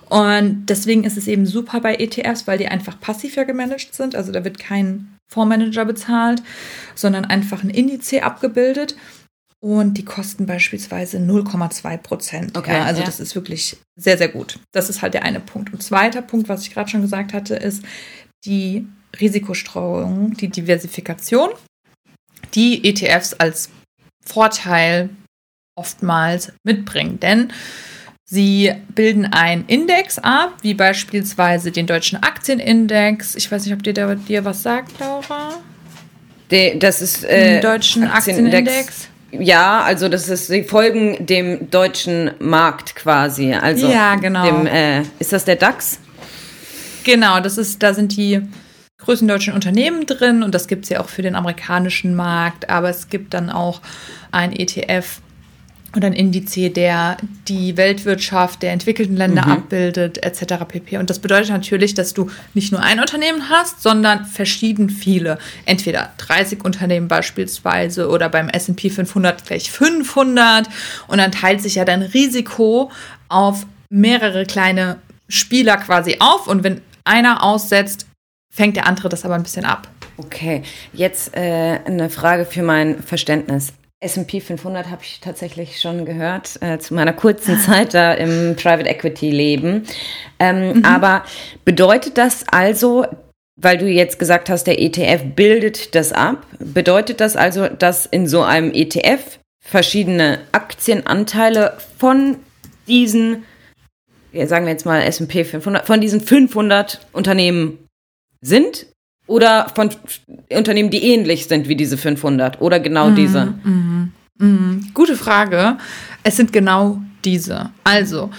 Und 0.08 0.66
deswegen 0.66 1.04
ist 1.04 1.16
es 1.16 1.26
eben 1.26 1.46
super 1.46 1.80
bei 1.80 1.96
ETFs, 1.96 2.46
weil 2.46 2.58
die 2.58 2.68
einfach 2.68 3.00
passiver 3.00 3.44
gemanagt 3.44 3.94
sind. 3.94 4.14
Also 4.14 4.32
da 4.32 4.44
wird 4.44 4.58
kein 4.58 5.16
Fondsmanager 5.28 5.84
bezahlt, 5.84 6.42
sondern 6.94 7.24
einfach 7.24 7.62
ein 7.64 7.70
Indiz 7.70 8.12
abgebildet. 8.14 8.96
Und 9.60 9.94
die 9.94 10.04
kosten 10.04 10.46
beispielsweise 10.46 11.18
0,2 11.18 11.96
Prozent. 11.96 12.56
Okay, 12.56 12.74
ja, 12.74 12.84
also 12.84 13.00
ja. 13.00 13.06
das 13.06 13.20
ist 13.20 13.34
wirklich 13.34 13.76
sehr, 13.96 14.18
sehr 14.18 14.28
gut. 14.28 14.60
Das 14.72 14.90
ist 14.90 15.02
halt 15.02 15.14
der 15.14 15.24
eine 15.24 15.40
Punkt. 15.40 15.72
Und 15.72 15.82
zweiter 15.82 16.22
Punkt, 16.22 16.48
was 16.48 16.62
ich 16.62 16.72
gerade 16.72 16.88
schon 16.88 17.02
gesagt 17.02 17.32
hatte, 17.32 17.56
ist 17.56 17.82
die 18.44 18.86
Risikostreuung, 19.18 20.36
die 20.36 20.48
Diversifikation, 20.48 21.50
die 22.54 22.84
ETFs 22.84 23.32
als 23.34 23.70
Vorteil 24.24 25.08
oftmals 25.74 26.52
mitbringen. 26.64 27.18
Denn 27.18 27.52
Sie 28.28 28.72
bilden 28.88 29.24
einen 29.26 29.66
Index 29.66 30.18
ab, 30.18 30.54
wie 30.60 30.74
beispielsweise 30.74 31.70
den 31.70 31.86
deutschen 31.86 32.20
Aktienindex. 32.24 33.36
Ich 33.36 33.52
weiß 33.52 33.64
nicht, 33.64 33.72
ob 33.72 33.84
dir 33.84 33.92
der 33.94 34.16
dir 34.16 34.44
was 34.44 34.64
sagt, 34.64 34.98
Laura. 34.98 35.54
De, 36.50 36.76
das 36.76 37.02
ist 37.02 37.24
äh, 37.24 37.52
den 37.52 37.62
deutschen 37.62 38.02
Aktienindex. 38.02 38.68
Aktienindex. 38.68 39.08
Ja, 39.30 39.82
also 39.82 40.08
das 40.08 40.28
ist, 40.28 40.48
sie 40.48 40.64
folgen 40.64 41.24
dem 41.24 41.70
deutschen 41.70 42.32
Markt 42.40 42.96
quasi. 42.96 43.52
Also 43.54 43.88
ja, 43.88 44.16
genau. 44.16 44.44
Dem, 44.44 44.66
äh, 44.66 45.02
ist 45.20 45.32
das 45.32 45.44
der 45.44 45.56
DAX? 45.56 46.00
Genau, 47.04 47.38
das 47.38 47.58
ist, 47.58 47.80
da 47.80 47.94
sind 47.94 48.16
die 48.16 48.42
größten 48.98 49.28
deutschen 49.28 49.54
Unternehmen 49.54 50.04
drin 50.04 50.42
und 50.42 50.52
das 50.52 50.66
gibt 50.66 50.84
es 50.84 50.90
ja 50.90 51.00
auch 51.00 51.08
für 51.08 51.22
den 51.22 51.36
amerikanischen 51.36 52.16
Markt, 52.16 52.70
aber 52.70 52.88
es 52.88 53.08
gibt 53.08 53.34
dann 53.34 53.50
auch 53.50 53.82
ein 54.32 54.52
ETF 54.52 55.20
und 55.94 56.04
ein 56.04 56.12
Indiz, 56.12 56.52
der 56.54 57.16
die 57.48 57.76
Weltwirtschaft 57.76 58.62
der 58.62 58.72
entwickelten 58.72 59.16
Länder 59.16 59.46
mhm. 59.46 59.52
abbildet, 59.52 60.22
etc. 60.22 60.64
pp. 60.68 60.98
Und 60.98 61.10
das 61.10 61.18
bedeutet 61.18 61.50
natürlich, 61.50 61.94
dass 61.94 62.12
du 62.12 62.30
nicht 62.54 62.72
nur 62.72 62.82
ein 62.82 63.00
Unternehmen 63.00 63.48
hast, 63.48 63.82
sondern 63.82 64.26
verschieden 64.26 64.90
viele. 64.90 65.38
Entweder 65.64 66.12
30 66.18 66.64
Unternehmen 66.64 67.08
beispielsweise 67.08 68.08
oder 68.08 68.28
beim 68.28 68.48
S&P 68.48 68.90
500 68.90 69.44
gleich 69.46 69.70
500. 69.70 70.68
Und 71.08 71.18
dann 71.18 71.32
teilt 71.32 71.62
sich 71.62 71.76
ja 71.76 71.84
dein 71.84 72.02
Risiko 72.02 72.90
auf 73.28 73.66
mehrere 73.88 74.44
kleine 74.44 74.98
Spieler 75.28 75.76
quasi 75.78 76.16
auf. 76.20 76.46
Und 76.46 76.62
wenn 76.62 76.82
einer 77.04 77.42
aussetzt, 77.42 78.06
fängt 78.52 78.76
der 78.76 78.86
andere 78.86 79.08
das 79.08 79.24
aber 79.24 79.34
ein 79.34 79.42
bisschen 79.42 79.64
ab. 79.64 79.88
Okay, 80.18 80.62
jetzt 80.92 81.36
äh, 81.36 81.80
eine 81.84 82.08
Frage 82.08 82.46
für 82.46 82.62
mein 82.62 83.02
Verständnis. 83.02 83.72
S&P 84.00 84.40
500 84.40 84.90
habe 84.90 85.02
ich 85.02 85.20
tatsächlich 85.20 85.80
schon 85.80 86.04
gehört, 86.04 86.60
äh, 86.60 86.78
zu 86.78 86.94
meiner 86.94 87.12
kurzen 87.14 87.58
Zeit 87.58 87.94
da 87.94 88.12
im 88.12 88.54
Private 88.56 88.88
Equity 88.88 89.30
Leben. 89.30 89.86
Ähm, 90.38 90.78
mhm. 90.78 90.84
Aber 90.84 91.24
bedeutet 91.64 92.18
das 92.18 92.44
also, 92.48 93.06
weil 93.58 93.78
du 93.78 93.86
jetzt 93.86 94.18
gesagt 94.18 94.50
hast, 94.50 94.64
der 94.66 94.80
ETF 94.80 95.22
bildet 95.34 95.94
das 95.94 96.12
ab, 96.12 96.46
bedeutet 96.58 97.20
das 97.20 97.36
also, 97.36 97.68
dass 97.68 98.04
in 98.04 98.26
so 98.26 98.42
einem 98.42 98.70
ETF 98.72 99.38
verschiedene 99.60 100.40
Aktienanteile 100.52 101.76
von 101.98 102.36
diesen, 102.86 103.44
ja, 104.32 104.46
sagen 104.46 104.66
wir 104.66 104.72
jetzt 104.72 104.84
mal 104.84 105.00
S&P 105.00 105.44
500, 105.44 105.86
von 105.86 106.00
diesen 106.00 106.20
500 106.20 107.00
Unternehmen 107.12 107.78
sind 108.42 108.86
oder 109.26 109.68
von 109.74 109.90
Unternehmen, 110.50 110.90
die 110.90 111.02
ähnlich 111.02 111.46
sind 111.46 111.68
wie 111.68 111.76
diese 111.76 111.96
500 111.96 112.60
oder 112.60 112.80
genau 112.80 113.10
mhm, 113.10 113.14
diese? 113.16 113.46
Mhm, 113.64 114.12
mhm. 114.38 114.90
Gute 114.94 115.16
Frage. 115.16 115.78
Es 116.22 116.36
sind 116.36 116.52
genau 116.52 117.00
diese. 117.24 117.70
Also, 117.84 118.30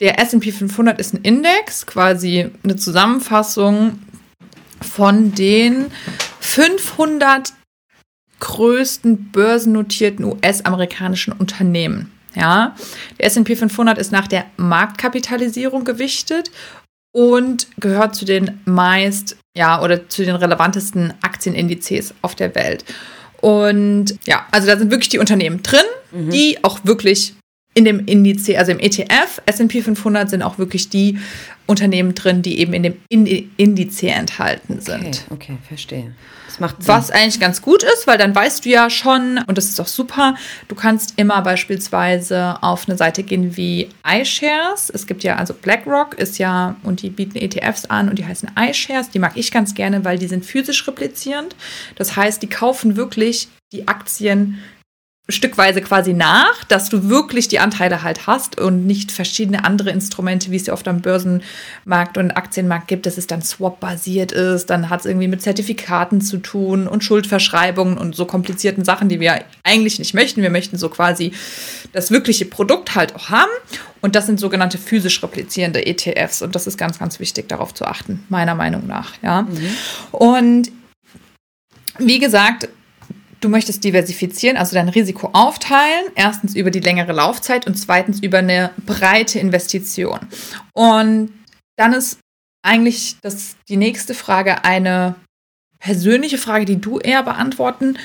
der 0.00 0.20
S&P 0.20 0.52
500 0.52 0.98
ist 0.98 1.14
ein 1.14 1.22
Index, 1.22 1.86
quasi 1.86 2.50
eine 2.62 2.76
Zusammenfassung 2.76 3.98
von 4.82 5.32
den 5.32 5.86
500 6.40 7.52
größten 8.40 9.32
börsennotierten 9.32 10.24
US-amerikanischen 10.24 11.32
Unternehmen. 11.32 12.12
Ja, 12.34 12.76
der 13.18 13.26
S&P 13.26 13.56
500 13.56 13.96
ist 13.96 14.12
nach 14.12 14.28
der 14.28 14.44
Marktkapitalisierung 14.58 15.84
gewichtet 15.84 16.50
und 17.12 17.68
gehört 17.78 18.14
zu 18.14 18.24
den 18.24 18.60
meist, 18.64 19.36
ja, 19.56 19.82
oder 19.82 20.08
zu 20.08 20.24
den 20.24 20.36
relevantesten 20.36 21.14
Aktienindizes 21.22 22.14
auf 22.22 22.34
der 22.34 22.54
Welt. 22.54 22.84
Und 23.40 24.16
ja, 24.26 24.46
also 24.50 24.66
da 24.66 24.76
sind 24.76 24.90
wirklich 24.90 25.08
die 25.08 25.18
Unternehmen 25.18 25.62
drin, 25.62 25.84
mhm. 26.12 26.30
die 26.30 26.58
auch 26.62 26.80
wirklich 26.84 27.34
in 27.76 27.84
dem 27.84 28.06
Indiz, 28.06 28.48
also 28.56 28.72
im 28.72 28.80
ETF, 28.80 29.42
S&P 29.44 29.82
500 29.82 30.30
sind 30.30 30.42
auch 30.42 30.56
wirklich 30.56 30.88
die 30.88 31.18
Unternehmen 31.66 32.14
drin, 32.14 32.40
die 32.40 32.58
eben 32.58 32.72
in 32.72 32.82
dem 32.82 33.50
Indiz 33.58 34.02
enthalten 34.02 34.80
sind. 34.80 35.26
Okay, 35.28 35.52
okay, 35.52 35.58
verstehe. 35.68 36.14
Das 36.46 36.58
macht 36.58 36.82
Sinn. 36.82 36.88
Was 36.88 37.10
eigentlich 37.10 37.38
ganz 37.38 37.60
gut 37.60 37.82
ist, 37.82 38.06
weil 38.06 38.16
dann 38.16 38.34
weißt 38.34 38.64
du 38.64 38.70
ja 38.70 38.88
schon, 38.88 39.40
und 39.46 39.58
das 39.58 39.66
ist 39.66 39.78
auch 39.78 39.88
super, 39.88 40.36
du 40.68 40.74
kannst 40.74 41.14
immer 41.18 41.42
beispielsweise 41.42 42.62
auf 42.62 42.88
eine 42.88 42.96
Seite 42.96 43.22
gehen 43.22 43.58
wie 43.58 43.90
iShares. 44.08 44.88
Es 44.88 45.06
gibt 45.06 45.22
ja, 45.22 45.36
also 45.36 45.52
BlackRock 45.52 46.14
ist 46.14 46.38
ja, 46.38 46.76
und 46.82 47.02
die 47.02 47.10
bieten 47.10 47.36
ETFs 47.36 47.84
an 47.84 48.08
und 48.08 48.18
die 48.18 48.24
heißen 48.24 48.52
iShares. 48.58 49.10
Die 49.10 49.18
mag 49.18 49.32
ich 49.34 49.52
ganz 49.52 49.74
gerne, 49.74 50.02
weil 50.02 50.18
die 50.18 50.28
sind 50.28 50.46
physisch 50.46 50.88
replizierend. 50.88 51.54
Das 51.96 52.16
heißt, 52.16 52.40
die 52.40 52.48
kaufen 52.48 52.96
wirklich 52.96 53.48
die 53.72 53.86
Aktien 53.86 54.62
stückweise 55.28 55.80
quasi 55.80 56.12
nach, 56.12 56.62
dass 56.64 56.88
du 56.88 57.08
wirklich 57.08 57.48
die 57.48 57.58
Anteile 57.58 58.02
halt 58.04 58.28
hast 58.28 58.60
und 58.60 58.86
nicht 58.86 59.10
verschiedene 59.10 59.64
andere 59.64 59.90
Instrumente, 59.90 60.52
wie 60.52 60.56
es 60.56 60.66
ja 60.66 60.72
oft 60.72 60.86
am 60.86 61.00
Börsenmarkt 61.00 62.16
und 62.16 62.30
Aktienmarkt 62.36 62.86
gibt, 62.86 63.06
dass 63.06 63.18
es 63.18 63.26
dann 63.26 63.42
Swap-basiert 63.42 64.30
ist, 64.30 64.70
dann 64.70 64.88
hat 64.88 65.00
es 65.00 65.06
irgendwie 65.06 65.26
mit 65.26 65.42
Zertifikaten 65.42 66.20
zu 66.20 66.38
tun 66.38 66.86
und 66.86 67.02
Schuldverschreibungen 67.02 67.98
und 67.98 68.14
so 68.14 68.24
komplizierten 68.24 68.84
Sachen, 68.84 69.08
die 69.08 69.18
wir 69.18 69.42
eigentlich 69.64 69.98
nicht 69.98 70.14
möchten. 70.14 70.42
Wir 70.42 70.50
möchten 70.50 70.78
so 70.78 70.88
quasi 70.88 71.32
das 71.92 72.12
wirkliche 72.12 72.44
Produkt 72.44 72.94
halt 72.94 73.16
auch 73.16 73.28
haben 73.28 73.50
und 74.02 74.14
das 74.14 74.26
sind 74.26 74.38
sogenannte 74.38 74.78
physisch 74.78 75.20
replizierende 75.24 75.84
ETFs 75.84 76.40
und 76.40 76.54
das 76.54 76.68
ist 76.68 76.78
ganz, 76.78 77.00
ganz 77.00 77.18
wichtig, 77.18 77.48
darauf 77.48 77.74
zu 77.74 77.84
achten, 77.84 78.24
meiner 78.28 78.54
Meinung 78.54 78.86
nach, 78.86 79.14
ja. 79.22 79.42
Mhm. 79.42 79.76
Und 80.12 80.72
wie 81.98 82.20
gesagt, 82.20 82.68
Du 83.46 83.52
möchtest 83.52 83.84
diversifizieren, 83.84 84.56
also 84.56 84.74
dein 84.74 84.88
Risiko 84.88 85.30
aufteilen. 85.32 86.06
Erstens 86.16 86.56
über 86.56 86.72
die 86.72 86.80
längere 86.80 87.12
Laufzeit 87.12 87.64
und 87.64 87.76
zweitens 87.76 88.18
über 88.20 88.38
eine 88.38 88.72
breite 88.86 89.38
Investition. 89.38 90.18
Und 90.72 91.30
dann 91.76 91.92
ist 91.92 92.18
eigentlich 92.64 93.14
das, 93.22 93.54
die 93.68 93.76
nächste 93.76 94.14
Frage 94.14 94.64
eine 94.64 95.14
persönliche 95.78 96.38
Frage, 96.38 96.64
die 96.64 96.80
du 96.80 96.98
eher 96.98 97.22
beantworten 97.22 97.96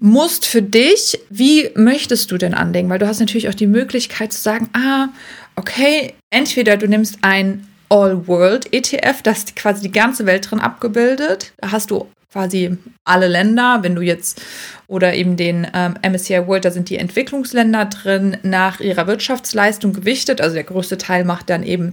musst 0.00 0.46
für 0.46 0.62
dich. 0.62 1.18
Wie 1.28 1.70
möchtest 1.74 2.30
du 2.30 2.38
denn 2.38 2.54
anlegen? 2.54 2.88
Weil 2.88 3.00
du 3.00 3.08
hast 3.08 3.18
natürlich 3.18 3.48
auch 3.48 3.54
die 3.54 3.66
Möglichkeit 3.66 4.32
zu 4.32 4.40
sagen, 4.40 4.70
ah, 4.74 5.08
okay, 5.56 6.14
entweder 6.30 6.76
du 6.76 6.86
nimmst 6.86 7.18
ein 7.22 7.66
All-World-ETF, 7.92 9.22
das 9.22 9.38
ist 9.38 9.56
quasi 9.56 9.82
die 9.82 9.92
ganze 9.92 10.24
Welt 10.24 10.50
drin 10.50 10.60
abgebildet. 10.60 11.52
Da 11.58 11.72
hast 11.72 11.90
du 11.90 12.08
quasi 12.32 12.78
alle 13.04 13.28
Länder, 13.28 13.80
wenn 13.82 13.94
du 13.94 14.00
jetzt 14.00 14.40
oder 14.86 15.12
eben 15.12 15.36
den 15.36 15.66
ähm, 15.74 15.96
MSCI 16.02 16.46
World, 16.46 16.64
da 16.64 16.70
sind 16.70 16.88
die 16.88 16.96
Entwicklungsländer 16.96 17.84
drin 17.84 18.38
nach 18.42 18.80
ihrer 18.80 19.06
Wirtschaftsleistung 19.06 19.92
gewichtet. 19.92 20.40
Also 20.40 20.54
der 20.54 20.64
größte 20.64 20.96
Teil 20.96 21.26
macht 21.26 21.50
dann 21.50 21.62
eben 21.62 21.92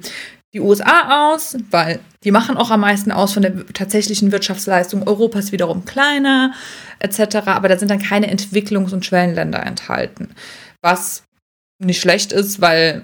die 0.53 0.61
USA 0.61 1.33
aus, 1.33 1.57
weil 1.69 1.99
die 2.23 2.31
machen 2.31 2.55
auch 2.55 2.71
am 2.71 2.79
meisten 2.79 3.11
aus 3.11 3.33
von 3.33 3.41
der 3.41 3.67
tatsächlichen 3.67 4.31
Wirtschaftsleistung. 4.31 5.05
Europa 5.05 5.39
ist 5.39 5.51
wiederum 5.51 5.83
kleiner, 5.83 6.53
etc. 6.99 7.47
Aber 7.47 7.67
da 7.67 7.77
sind 7.77 7.91
dann 7.91 8.01
keine 8.01 8.33
Entwicklungs- 8.33 8.93
und 8.93 9.05
Schwellenländer 9.05 9.65
enthalten. 9.65 10.29
Was 10.81 11.23
nicht 11.77 11.99
schlecht 11.99 12.31
ist, 12.31 12.61
weil 12.61 13.03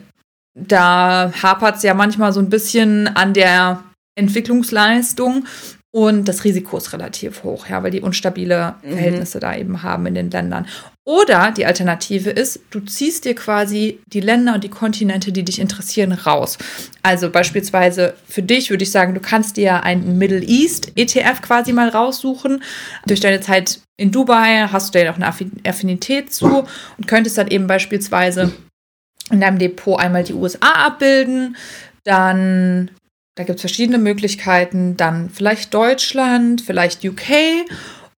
da 0.55 1.31
hapert 1.41 1.77
es 1.77 1.83
ja 1.83 1.93
manchmal 1.93 2.33
so 2.33 2.39
ein 2.39 2.49
bisschen 2.49 3.07
an 3.07 3.33
der 3.33 3.83
Entwicklungsleistung 4.15 5.45
und 5.95 6.27
das 6.27 6.43
Risiko 6.43 6.77
ist 6.77 6.91
relativ 6.91 7.43
hoch, 7.43 7.67
ja, 7.67 7.81
weil 7.81 7.91
die 7.91 8.01
unstabile 8.01 8.75
mhm. 8.81 8.89
Verhältnisse 8.89 9.37
mhm. 9.37 9.41
da 9.41 9.55
eben 9.55 9.83
haben 9.83 10.05
in 10.07 10.15
den 10.15 10.29
Ländern. 10.29 10.67
Oder 11.05 11.51
die 11.51 11.65
Alternative 11.65 12.31
ist, 12.31 12.59
du 12.71 12.79
ziehst 12.81 13.23
dir 13.23 13.35
quasi 13.35 13.99
die 14.07 14.19
Länder 14.19 14.55
und 14.55 14.63
die 14.65 14.69
Kontinente, 14.69 15.31
die 15.31 15.43
dich 15.43 15.59
interessieren, 15.59 16.11
raus. 16.11 16.57
Also 17.01 17.29
beispielsweise 17.29 18.15
für 18.27 18.41
dich 18.41 18.71
würde 18.71 18.83
ich 18.83 18.91
sagen, 18.91 19.13
du 19.13 19.21
kannst 19.21 19.55
dir 19.55 19.83
einen 19.83 20.17
Middle 20.17 20.41
East 20.41 20.91
ETF 20.95 21.41
quasi 21.41 21.71
mal 21.71 21.87
raussuchen. 21.87 22.61
Durch 23.05 23.21
deine 23.21 23.39
Zeit 23.39 23.79
in 23.95 24.11
Dubai 24.11 24.67
hast 24.69 24.93
du 24.93 24.99
da 24.99 25.05
ja 25.05 25.11
auch 25.13 25.15
eine 25.15 25.27
Affinität 25.63 26.33
zu 26.33 26.65
und 26.97 27.07
könntest 27.07 27.37
dann 27.37 27.47
eben 27.47 27.67
beispielsweise 27.67 28.51
in 29.31 29.41
deinem 29.41 29.59
Depot 29.59 29.99
einmal 29.99 30.23
die 30.23 30.33
USA 30.33 30.85
abbilden, 30.85 31.57
dann 32.03 32.91
da 33.35 33.43
gibt 33.43 33.57
es 33.57 33.61
verschiedene 33.61 33.97
Möglichkeiten. 33.97 34.95
Dann 34.97 35.29
vielleicht 35.29 35.73
Deutschland, 35.73 36.61
vielleicht 36.61 37.03
UK 37.03 37.65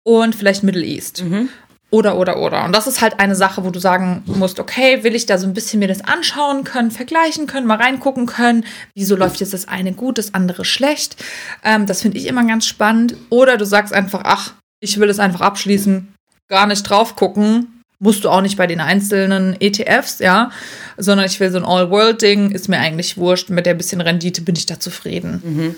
und 0.04 0.36
vielleicht 0.36 0.64
Middle 0.64 0.84
East. 0.84 1.24
Mhm. 1.24 1.50
Oder, 1.90 2.18
oder, 2.18 2.42
oder. 2.42 2.66
Und 2.66 2.76
das 2.76 2.86
ist 2.86 3.02
halt 3.02 3.20
eine 3.20 3.36
Sache, 3.36 3.64
wo 3.64 3.72
du 3.72 3.80
sagen 3.80 4.22
musst, 4.26 4.60
okay, 4.60 5.04
will 5.04 5.16
ich 5.16 5.26
da 5.26 5.38
so 5.38 5.48
ein 5.48 5.54
bisschen 5.54 5.80
mir 5.80 5.88
das 5.88 6.04
anschauen 6.04 6.66
können, 6.66 6.92
vergleichen 6.92 7.48
können, 7.48 7.66
mal 7.66 7.78
reingucken 7.78 8.26
können. 8.26 8.66
Wieso 8.94 9.16
läuft 9.16 9.40
jetzt 9.40 9.54
das 9.54 9.70
eine 9.70 9.94
gut, 9.94 10.18
das 10.18 10.34
andere 10.34 10.66
schlecht? 10.66 11.16
Ähm, 11.64 11.86
das 11.86 12.02
finde 12.02 12.18
ich 12.18 12.28
immer 12.28 12.46
ganz 12.46 12.66
spannend. 12.66 13.16
Oder 13.30 13.58
du 13.58 13.66
sagst 13.66 13.94
einfach, 13.94 14.22
ach, 14.26 14.54
ich 14.82 15.00
will 15.00 15.10
es 15.10 15.20
einfach 15.20 15.42
abschließen, 15.42 16.14
gar 16.50 16.68
nicht 16.68 16.84
drauf 16.84 17.16
gucken, 17.16 17.77
musst 18.00 18.24
du 18.24 18.30
auch 18.30 18.42
nicht 18.42 18.58
bei 18.58 18.68
den 18.68 18.80
einzelnen 18.80 19.56
ETFs, 19.60 20.20
ja, 20.20 20.52
sondern 20.98 21.26
ich 21.26 21.40
will 21.40 21.52
so 21.52 21.58
ein 21.58 21.66
All-World-Ding, 21.66 22.52
ist 22.52 22.68
mir 22.68 22.80
eigentlich 22.80 23.18
wurscht, 23.18 23.50
mit 23.50 23.66
der 23.66 23.74
bisschen 23.74 24.02
Rendite 24.02 24.42
bin 24.42 24.56
ich 24.56 24.66
da 24.66 24.80
zufrieden. 24.80 25.42
Mhm. 25.44 25.76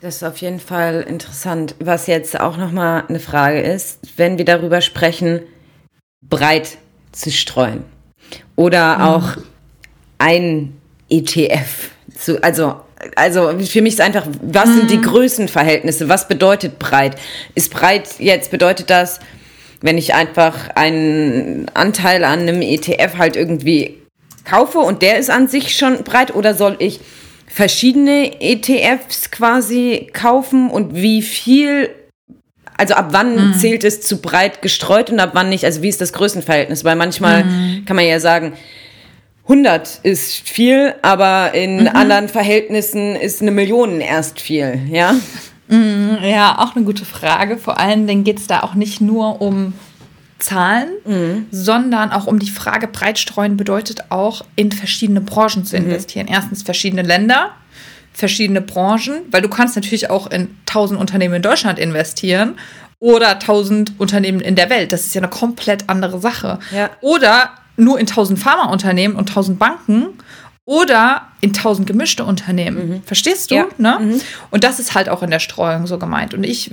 Das 0.00 0.16
ist 0.16 0.22
auf 0.22 0.38
jeden 0.38 0.60
Fall 0.60 1.02
interessant. 1.02 1.74
Was 1.78 2.06
jetzt 2.06 2.38
auch 2.40 2.56
nochmal 2.56 3.04
eine 3.08 3.20
Frage 3.20 3.60
ist, 3.60 3.98
wenn 4.16 4.38
wir 4.38 4.44
darüber 4.44 4.80
sprechen, 4.80 5.40
breit 6.22 6.78
zu 7.12 7.30
streuen 7.30 7.84
oder 8.56 8.96
mhm. 8.96 9.02
auch 9.02 9.36
ein 10.18 10.76
ETF 11.08 11.90
zu, 12.16 12.42
also 12.42 12.76
also 13.16 13.58
für 13.60 13.80
mich 13.80 13.94
ist 13.94 14.00
einfach, 14.00 14.26
was 14.42 14.68
mhm. 14.68 14.74
sind 14.74 14.90
die 14.90 14.98
mhm. 14.98 15.02
Größenverhältnisse? 15.02 16.08
Was 16.08 16.28
bedeutet 16.28 16.78
breit? 16.78 17.16
Ist 17.54 17.72
breit 17.72 18.08
jetzt, 18.18 18.50
bedeutet 18.50 18.90
das, 18.90 19.20
wenn 19.80 19.98
ich 19.98 20.14
einfach 20.14 20.68
einen 20.74 21.66
Anteil 21.74 22.24
an 22.24 22.40
einem 22.40 22.62
ETF 22.62 23.16
halt 23.18 23.36
irgendwie 23.36 23.96
kaufe 24.44 24.78
und 24.78 25.02
der 25.02 25.18
ist 25.18 25.30
an 25.30 25.48
sich 25.48 25.76
schon 25.76 26.02
breit 26.04 26.34
oder 26.34 26.54
soll 26.54 26.76
ich 26.78 27.00
verschiedene 27.46 28.40
ETFs 28.40 29.30
quasi 29.30 30.08
kaufen 30.12 30.70
und 30.70 30.94
wie 30.94 31.22
viel 31.22 31.90
also 32.76 32.94
ab 32.94 33.08
wann 33.10 33.48
mhm. 33.48 33.54
zählt 33.58 33.84
es 33.84 34.00
zu 34.00 34.22
breit 34.22 34.62
gestreut 34.62 35.10
und 35.10 35.20
ab 35.20 35.32
wann 35.34 35.50
nicht? 35.50 35.66
Also 35.66 35.82
wie 35.82 35.90
ist 35.90 36.00
das 36.00 36.14
Größenverhältnis? 36.14 36.82
Weil 36.82 36.96
manchmal 36.96 37.44
mhm. 37.44 37.84
kann 37.84 37.94
man 37.94 38.06
ja 38.06 38.18
sagen, 38.20 38.54
100 39.42 40.00
ist 40.02 40.48
viel, 40.48 40.94
aber 41.02 41.52
in 41.52 41.82
mhm. 41.82 41.88
anderen 41.88 42.30
Verhältnissen 42.30 43.16
ist 43.16 43.42
eine 43.42 43.50
Million 43.50 44.00
erst 44.00 44.40
viel, 44.40 44.80
ja? 44.90 45.14
Mm, 45.70 46.22
ja, 46.22 46.58
auch 46.58 46.76
eine 46.76 46.84
gute 46.84 47.04
Frage. 47.04 47.56
Vor 47.56 47.78
allen 47.78 48.06
Dingen 48.06 48.24
geht 48.24 48.38
es 48.38 48.46
da 48.46 48.60
auch 48.60 48.74
nicht 48.74 49.00
nur 49.00 49.40
um 49.40 49.72
Zahlen, 50.40 50.88
mhm. 51.04 51.46
sondern 51.50 52.10
auch 52.10 52.26
um 52.26 52.38
die 52.38 52.50
Frage, 52.50 52.88
breitstreuen 52.88 53.56
bedeutet 53.56 54.10
auch, 54.10 54.44
in 54.56 54.72
verschiedene 54.72 55.20
Branchen 55.20 55.64
zu 55.64 55.78
mhm. 55.78 55.86
investieren. 55.86 56.26
Mhm. 56.26 56.34
Erstens 56.34 56.62
verschiedene 56.62 57.02
Länder, 57.02 57.50
verschiedene 58.12 58.60
Branchen, 58.60 59.22
weil 59.30 59.42
du 59.42 59.48
kannst 59.48 59.76
natürlich 59.76 60.10
auch 60.10 60.26
in 60.28 60.56
tausend 60.66 60.98
Unternehmen 60.98 61.34
in 61.34 61.42
Deutschland 61.42 61.78
investieren 61.78 62.56
oder 62.98 63.30
1000 63.30 63.98
Unternehmen 63.98 64.40
in 64.40 64.56
der 64.56 64.70
Welt. 64.70 64.92
Das 64.92 65.06
ist 65.06 65.14
ja 65.14 65.20
eine 65.20 65.30
komplett 65.30 65.88
andere 65.88 66.20
Sache. 66.20 66.58
Ja. 66.74 66.90
Oder 67.00 67.50
nur 67.76 67.98
in 67.98 68.06
1000 68.06 68.38
Pharmaunternehmen 68.38 69.16
und 69.16 69.28
1000 69.28 69.58
Banken 69.58 70.08
oder 70.70 71.26
in 71.40 71.50
1000 71.50 71.84
gemischte 71.84 72.24
Unternehmen. 72.24 72.88
Mhm. 72.88 73.02
Verstehst 73.02 73.50
du? 73.50 73.56
Ja. 73.56 73.66
Ne? 73.76 73.98
Mhm. 74.00 74.20
Und 74.52 74.62
das 74.62 74.78
ist 74.78 74.94
halt 74.94 75.08
auch 75.08 75.24
in 75.24 75.30
der 75.30 75.40
Streuung 75.40 75.88
so 75.88 75.98
gemeint. 75.98 76.32
Und 76.32 76.44
ich, 76.44 76.70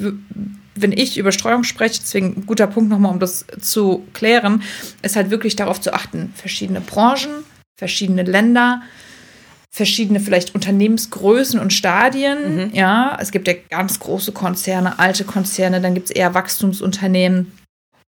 wenn 0.75 0.91
ich 0.91 1.17
über 1.17 1.31
Streuung 1.31 1.63
spreche, 1.63 1.99
deswegen 1.99 2.35
ein 2.37 2.45
guter 2.45 2.67
Punkt 2.67 2.91
nochmal, 2.91 3.11
um 3.11 3.19
das 3.19 3.43
zu 3.59 4.05
klären, 4.13 4.61
ist 5.01 5.15
halt 5.15 5.31
wirklich 5.31 5.55
darauf 5.55 5.81
zu 5.81 5.95
achten, 5.95 6.31
verschiedene 6.35 6.79
Branchen, 6.79 7.43
verschiedene 7.75 8.21
Länder, 8.21 8.83
verschiedene 9.71 10.19
vielleicht 10.19 10.53
Unternehmensgrößen 10.53 11.59
und 11.59 11.73
Stadien. 11.73 12.67
Mhm. 12.67 12.75
Ja, 12.75 13.17
es 13.19 13.31
gibt 13.31 13.47
ja 13.47 13.55
ganz 13.71 13.99
große 13.99 14.31
Konzerne, 14.31 14.99
alte 14.99 15.23
Konzerne, 15.23 15.81
dann 15.81 15.95
gibt 15.95 16.11
es 16.11 16.15
eher 16.15 16.35
Wachstumsunternehmen 16.35 17.51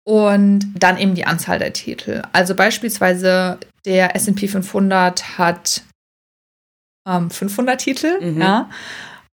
und 0.04 0.64
dann 0.78 0.96
eben 0.96 1.14
die 1.14 1.26
Anzahl 1.26 1.58
der 1.58 1.74
Titel. 1.74 2.22
Also 2.32 2.54
beispielsweise 2.54 3.58
der 3.84 4.14
S&P 4.16 4.48
500 4.48 5.38
hat 5.38 5.82
ähm, 7.08 7.30
500 7.30 7.80
Titel, 7.80 8.18
Mhm. 8.20 8.40
ja, 8.40 8.70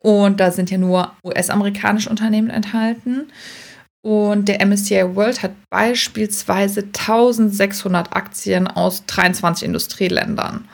und 0.03 0.39
da 0.39 0.51
sind 0.51 0.69
ja 0.69 0.77
nur 0.77 1.13
US-amerikanische 1.25 2.09
Unternehmen 2.09 2.49
enthalten. 2.51 3.31
Und 4.03 4.47
der 4.47 4.63
MSCI 4.63 5.15
World 5.15 5.41
hat 5.41 5.53
beispielsweise 5.71 6.81
1600 6.81 8.15
Aktien 8.15 8.67
aus 8.67 9.03
23 9.07 9.65
Industrieländern. 9.65 10.67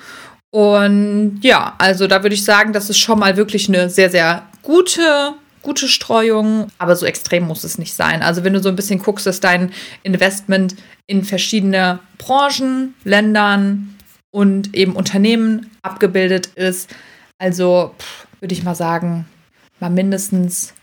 Und 0.53 1.39
ja, 1.41 1.75
also 1.77 2.07
da 2.07 2.23
würde 2.23 2.35
ich 2.35 2.43
sagen, 2.43 2.73
das 2.73 2.89
ist 2.89 2.97
schon 2.97 3.19
mal 3.19 3.37
wirklich 3.37 3.69
eine 3.69 3.89
sehr, 3.89 4.09
sehr 4.09 4.43
gute, 4.63 5.33
gute 5.61 5.87
Streuung. 5.87 6.67
Aber 6.77 6.95
so 6.95 7.05
extrem 7.05 7.45
muss 7.47 7.63
es 7.63 7.77
nicht 7.77 7.93
sein. 7.93 8.21
Also 8.23 8.43
wenn 8.43 8.53
du 8.53 8.61
so 8.61 8.69
ein 8.69 8.75
bisschen 8.75 8.99
guckst, 8.99 9.25
dass 9.25 9.39
dein 9.39 9.71
Investment 10.03 10.75
in 11.07 11.23
verschiedene 11.23 11.99
Branchen, 12.17 12.93
Ländern 13.03 13.95
und 14.31 14.75
eben 14.75 14.93
Unternehmen 14.95 15.69
abgebildet 15.81 16.47
ist. 16.55 16.89
Also 17.37 17.93
würde 18.39 18.53
ich 18.53 18.63
mal 18.63 18.75
sagen, 18.75 19.25
mal 19.79 19.89
mindestens 19.89 20.73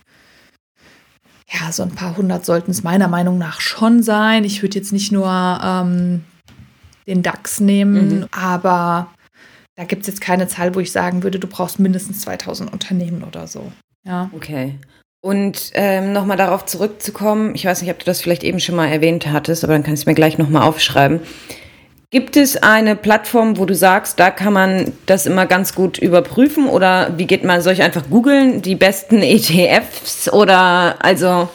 ja, 1.51 1.73
so 1.73 1.83
ein 1.83 1.93
paar 1.95 2.17
hundert 2.17 2.45
sollten 2.45 2.71
es 2.71 2.83
meiner 2.83 3.09
Meinung 3.09 3.39
nach 3.39 3.61
schon 3.63 4.03
sein. 4.03 4.45
Ich 4.45 4.61
würde 4.63 4.77
jetzt 4.77 4.93
nicht 4.93 5.13
nur 5.13 5.27
ähm, 5.65 6.25
den 7.07 7.23
DAX 7.23 7.59
nehmen, 7.61 8.19
Mhm. 8.21 8.27
aber 8.33 9.09
da 9.77 9.85
gibt 9.85 10.03
es 10.03 10.09
jetzt 10.09 10.21
keine 10.21 10.47
Zahl, 10.47 10.75
wo 10.75 10.81
ich 10.81 10.93
sagen 10.93 11.23
würde, 11.23 11.39
du 11.39 11.47
brauchst 11.47 11.79
mindestens 11.79 12.21
2000 12.21 12.71
Unternehmen 12.71 13.25
oder 13.25 13.47
so. 13.47 13.73
Ja. 14.09 14.31
Okay. 14.35 14.75
Und 15.21 15.71
ähm, 15.75 16.13
nochmal 16.13 16.37
darauf 16.37 16.65
zurückzukommen, 16.65 17.55
ich 17.55 17.65
weiß 17.65 17.83
nicht, 17.83 17.91
ob 17.91 17.99
du 17.99 18.05
das 18.05 18.21
vielleicht 18.21 18.45
eben 18.45 18.61
schon 18.61 18.77
mal 18.77 18.87
erwähnt 18.87 19.27
hattest, 19.27 19.65
aber 19.65 19.75
dann 19.75 19.83
kannst 19.83 20.07
du 20.07 20.11
mir 20.11 20.15
gleich 20.15 20.39
nochmal 20.39 20.63
aufschreiben. 20.63 21.21
Gibt 22.11 22.39
es 22.39 22.57
eine 22.57 22.97
Plattform, 22.97 23.59
wo 23.59 23.67
du 23.67 23.75
sagst, 23.75 24.19
da 24.19 24.31
kann 24.31 24.55
man 24.55 24.93
das 25.05 25.27
immer 25.27 25.45
ganz 25.45 25.75
gut 25.75 25.99
überprüfen 25.99 26.67
oder 26.67 27.19
wie 27.19 27.27
geht 27.27 27.45
man, 27.45 27.61
soll 27.61 27.75
ich 27.75 27.83
einfach 27.83 28.09
googeln, 28.09 28.63
die 28.63 28.77
besten 28.77 29.21
ETFs 29.23 30.33
oder 30.33 31.05
also 31.05 31.51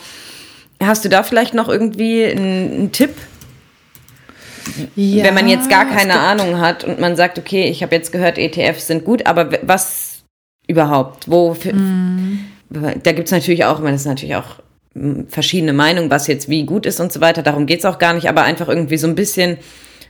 hast 0.79 1.05
du 1.05 1.09
da 1.09 1.23
vielleicht 1.23 1.55
noch 1.55 1.69
irgendwie 1.69 2.25
einen, 2.25 2.71
einen 2.71 2.91
Tipp? 2.91 3.15
wenn 4.95 5.33
man 5.33 5.49
jetzt 5.49 5.69
gar 5.69 5.87
es 5.89 5.95
keine 5.95 6.19
Ahnung 6.19 6.59
hat 6.59 6.83
und 6.83 6.99
man 6.99 7.15
sagt, 7.15 7.37
okay, 7.37 7.65
ich 7.65 7.83
habe 7.83 7.95
jetzt 7.95 8.11
gehört, 8.11 8.37
ETFs 8.37 8.87
sind 8.87 9.03
gut, 9.03 9.25
aber 9.25 9.49
was 9.63 10.12
überhaupt? 10.67 11.29
Wo? 11.29 11.53
für- 11.53 11.73
Mhm. 11.73 12.39
Da 12.69 13.11
gibt 13.11 13.27
es 13.27 13.31
natürlich 13.31 13.65
auch, 13.65 13.81
das 13.83 14.01
ist 14.01 14.07
natürlich 14.07 14.35
auch 14.35 14.59
mm, 14.95 15.25
verschiedene 15.27 15.73
Meinungen, 15.73 16.09
was 16.09 16.25
jetzt 16.27 16.49
wie 16.49 16.65
gut 16.65 16.85
ist 16.87 16.99
und 16.99 17.11
so 17.13 17.21
weiter. 17.21 17.43
Darum 17.43 17.65
geht 17.67 17.79
es 17.79 17.85
auch 17.85 17.99
gar 17.99 18.13
nicht, 18.13 18.27
aber 18.29 18.43
einfach 18.43 18.67
irgendwie 18.67 18.97
so 18.97 19.07
ein 19.07 19.15
bisschen 19.15 19.57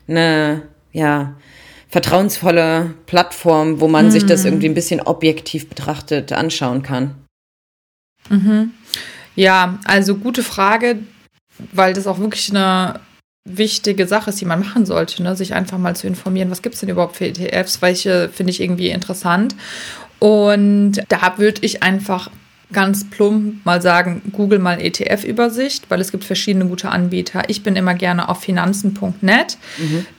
eine, 0.08 0.62
ja, 0.94 1.36
vertrauensvolle 1.90 2.94
Plattform, 3.06 3.80
wo 3.82 3.88
man 3.88 4.12
sich 4.12 4.24
Mhm. 4.24 4.28
das 4.28 4.46
irgendwie 4.46 4.68
ein 4.70 4.74
bisschen 4.74 5.02
objektiv 5.02 5.70
betrachtet 5.70 6.32
anschauen 6.32 6.84
kann. 6.84 7.16
Mhm. 8.30 8.72
Ja, 9.36 9.80
also 9.86 10.16
gute 10.16 10.44
Frage, 10.44 10.98
weil 11.72 11.94
das 11.94 12.08
auch 12.08 12.20
wirklich 12.20 12.50
eine 12.50 13.00
wichtige 13.46 14.08
Sache 14.08 14.30
ist, 14.30 14.40
die 14.40 14.46
man 14.46 14.62
machen 14.62 14.86
sollte, 14.86 15.22
ne? 15.22 15.36
sich 15.36 15.54
einfach 15.54 15.78
mal 15.78 15.96
zu 15.96 16.08
informieren, 16.08 16.50
was 16.50 16.62
gibt 16.62 16.76
es 16.76 16.80
denn 16.82 16.90
überhaupt 16.90 17.18
für 17.18 17.26
ETFs, 17.28 17.82
welche 17.82 18.30
finde 18.30 18.52
ich 18.52 18.62
irgendwie 18.62 18.90
interessant. 18.90 19.56
Und 20.28 21.02
da 21.10 21.34
würde 21.38 21.60
ich 21.66 21.84
einfach 21.84 22.32
ganz 22.72 23.10
plump 23.10 23.66
mal 23.66 23.82
sagen, 23.82 24.22
google 24.32 24.58
mal 24.58 24.80
ETF-Übersicht, 24.80 25.90
weil 25.90 26.00
es 26.00 26.12
gibt 26.12 26.24
verschiedene 26.24 26.66
gute 26.66 26.88
Anbieter. 26.90 27.44
Ich 27.50 27.62
bin 27.62 27.76
immer 27.76 27.94
gerne 27.94 28.30
auf 28.30 28.40
finanzen.net. 28.42 29.58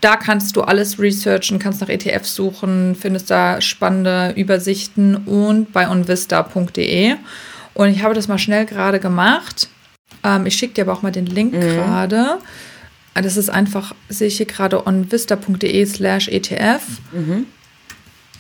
Da 0.03 0.17
kannst 0.17 0.57
du 0.57 0.61
alles 0.63 0.99
researchen, 1.01 1.59
kannst 1.59 1.81
nach 1.81 1.89
ETFs 1.89 2.35
suchen, 2.35 2.95
findest 3.01 3.31
da 3.31 3.63
spannende 3.63 4.35
Übersichten 4.37 5.17
und 5.17 5.73
bei 5.73 5.89
onvista.de. 5.89 7.15
Und 7.73 7.89
ich 7.89 8.03
habe 8.03 8.13
das 8.13 8.29
mal 8.29 8.39
schnell 8.39 8.67
gerade 8.67 9.01
gemacht. 9.01 9.69
Ähm, 10.23 10.45
ich 10.45 10.55
schicke 10.55 10.75
dir 10.75 10.83
aber 10.83 10.93
auch 10.93 11.03
mal 11.03 11.13
den 11.13 11.27
Link 11.27 11.55
gerade. 11.55 12.39
Ah, 13.15 13.23
Das 13.23 13.39
ist 13.39 13.49
einfach, 13.49 13.95
sehe 14.11 14.29
ich 14.29 14.37
hier 14.37 14.47
gerade 14.47 14.87
onvista.de 14.87 15.87
slash 15.87 16.29
ETF. 16.29 16.83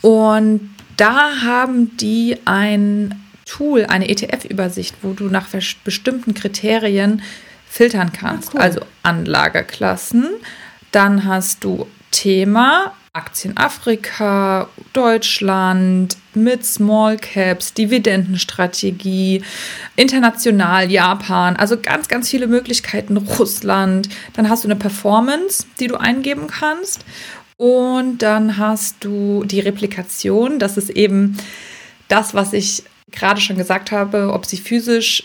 Und 0.02 0.73
da 0.96 1.42
haben 1.42 1.96
die 1.96 2.38
ein 2.44 3.20
Tool, 3.46 3.84
eine 3.84 4.08
ETF-Übersicht, 4.08 4.96
wo 5.02 5.12
du 5.12 5.24
nach 5.24 5.48
bestimmten 5.84 6.34
Kriterien 6.34 7.22
filtern 7.68 8.12
kannst. 8.12 8.54
cool. 8.54 8.60
Also 8.60 8.80
Anlageklassen. 9.02 10.28
Dann 10.92 11.24
hast 11.24 11.64
du 11.64 11.86
Thema, 12.10 12.92
Aktien 13.12 13.56
Afrika, 13.56 14.68
Deutschland, 14.92 16.16
mit 16.34 16.64
Small 16.64 17.16
Caps, 17.16 17.74
Dividendenstrategie, 17.74 19.42
international 19.96 20.90
Japan, 20.90 21.56
also 21.56 21.80
ganz, 21.80 22.08
ganz 22.08 22.28
viele 22.28 22.46
Möglichkeiten, 22.46 23.16
Russland. 23.16 24.08
Dann 24.34 24.48
hast 24.48 24.64
du 24.64 24.68
eine 24.68 24.76
Performance, 24.76 25.66
die 25.78 25.86
du 25.86 25.96
eingeben 25.96 26.46
kannst. 26.48 27.04
Und 27.56 28.18
dann 28.18 28.58
hast 28.58 29.04
du 29.04 29.44
die 29.44 29.60
Replikation, 29.60 30.58
das 30.58 30.76
ist 30.76 30.90
eben 30.90 31.36
das, 32.08 32.34
was 32.34 32.52
ich 32.52 32.82
gerade 33.10 33.40
schon 33.40 33.56
gesagt 33.56 33.92
habe, 33.92 34.32
ob 34.32 34.44
sie 34.46 34.56
physisch 34.56 35.24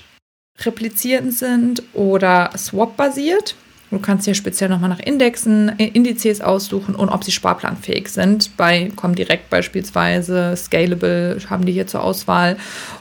replizierend 0.60 1.34
sind 1.34 1.84
oder 1.94 2.52
swap-basiert. 2.58 3.56
Du 3.92 3.98
kannst 3.98 4.26
hier 4.26 4.36
speziell 4.36 4.70
nochmal 4.70 4.90
nach 4.90 5.00
Indexen, 5.00 5.80
äh, 5.80 5.88
Indizes 5.88 6.42
aussuchen 6.42 6.94
und 6.94 7.10
ob 7.10 7.24
sie 7.24 7.32
sparplanfähig 7.32 8.10
sind. 8.10 8.56
Bei 8.56 8.92
Comdirect 8.96 9.50
beispielsweise, 9.50 10.56
Scalable 10.56 11.40
haben 11.50 11.66
die 11.66 11.72
hier 11.72 11.88
zur 11.88 12.04
Auswahl. 12.04 12.58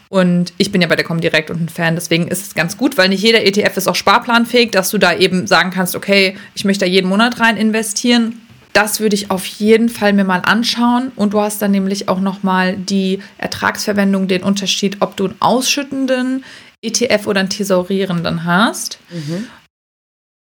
Und 0.09 0.55
ich 0.57 0.73
bin 0.73 0.81
ja 0.81 0.89
bei 0.89 0.97
der 0.97 1.05
Comdirect 1.05 1.51
und 1.51 1.61
ein 1.61 1.69
Fan, 1.69 1.95
deswegen 1.95 2.29
ist 2.29 2.47
es 2.47 2.55
ganz 2.55 2.79
gut, 2.79 2.97
weil 2.97 3.11
nicht 3.11 3.23
jeder 3.23 3.45
ETF 3.45 3.77
ist 3.77 3.89
auch 3.89 3.95
sparplanfähig, 3.95 4.71
dass 4.71 4.89
du 4.89 4.97
da 4.97 5.15
eben 5.15 5.47
sagen 5.47 5.71
kannst, 5.71 5.95
okay, 5.95 6.39
ich 6.55 6.65
möchte 6.65 6.87
da 6.87 6.91
jeden 6.91 7.11
Monat 7.11 7.39
rein 7.39 7.59
investieren. 7.59 8.41
Das 8.79 9.01
würde 9.01 9.17
ich 9.17 9.33
auf 9.33 9.45
jeden 9.45 9.89
Fall 9.89 10.13
mir 10.13 10.23
mal 10.23 10.39
anschauen. 10.39 11.11
Und 11.17 11.35
du 11.35 11.41
hast 11.41 11.61
dann 11.61 11.73
nämlich 11.73 12.09
auch 12.09 12.21
nochmal 12.21 12.77
die 12.77 13.19
Ertragsverwendung, 13.37 14.29
den 14.29 14.45
Unterschied, 14.45 14.99
ob 15.01 15.17
du 15.17 15.25
einen 15.25 15.35
ausschüttenden 15.41 16.45
ETF 16.81 17.27
oder 17.27 17.41
einen 17.41 17.49
thesaurierenden 17.49 18.45
hast. 18.45 19.01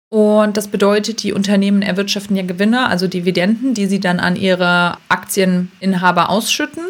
Und 0.09 0.55
das 0.55 0.69
bedeutet, 0.69 1.23
die 1.23 1.33
Unternehmen 1.33 1.81
erwirtschaften 1.81 2.37
ja 2.37 2.43
Gewinne, 2.43 2.87
also 2.87 3.05
Dividenden, 3.05 3.73
die 3.73 3.87
sie 3.87 3.99
dann 3.99 4.21
an 4.21 4.37
ihre 4.37 4.97
Aktieninhaber 5.09 6.29
ausschütten. 6.29 6.85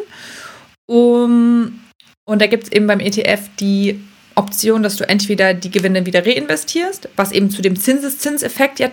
Um, 0.86 1.80
und 2.24 2.40
da 2.40 2.46
gibt 2.46 2.66
es 2.66 2.72
eben 2.72 2.86
beim 2.86 3.00
ETF 3.00 3.50
die 3.60 4.00
Option, 4.36 4.84
dass 4.84 4.96
du 4.96 5.08
entweder 5.08 5.54
die 5.54 5.72
Gewinne 5.72 6.06
wieder 6.06 6.26
reinvestierst, 6.26 7.10
was 7.16 7.32
eben 7.32 7.50
zu 7.50 7.62
dem 7.62 7.76
Zinseszinseffekt 7.80 8.80
ja 8.80 8.90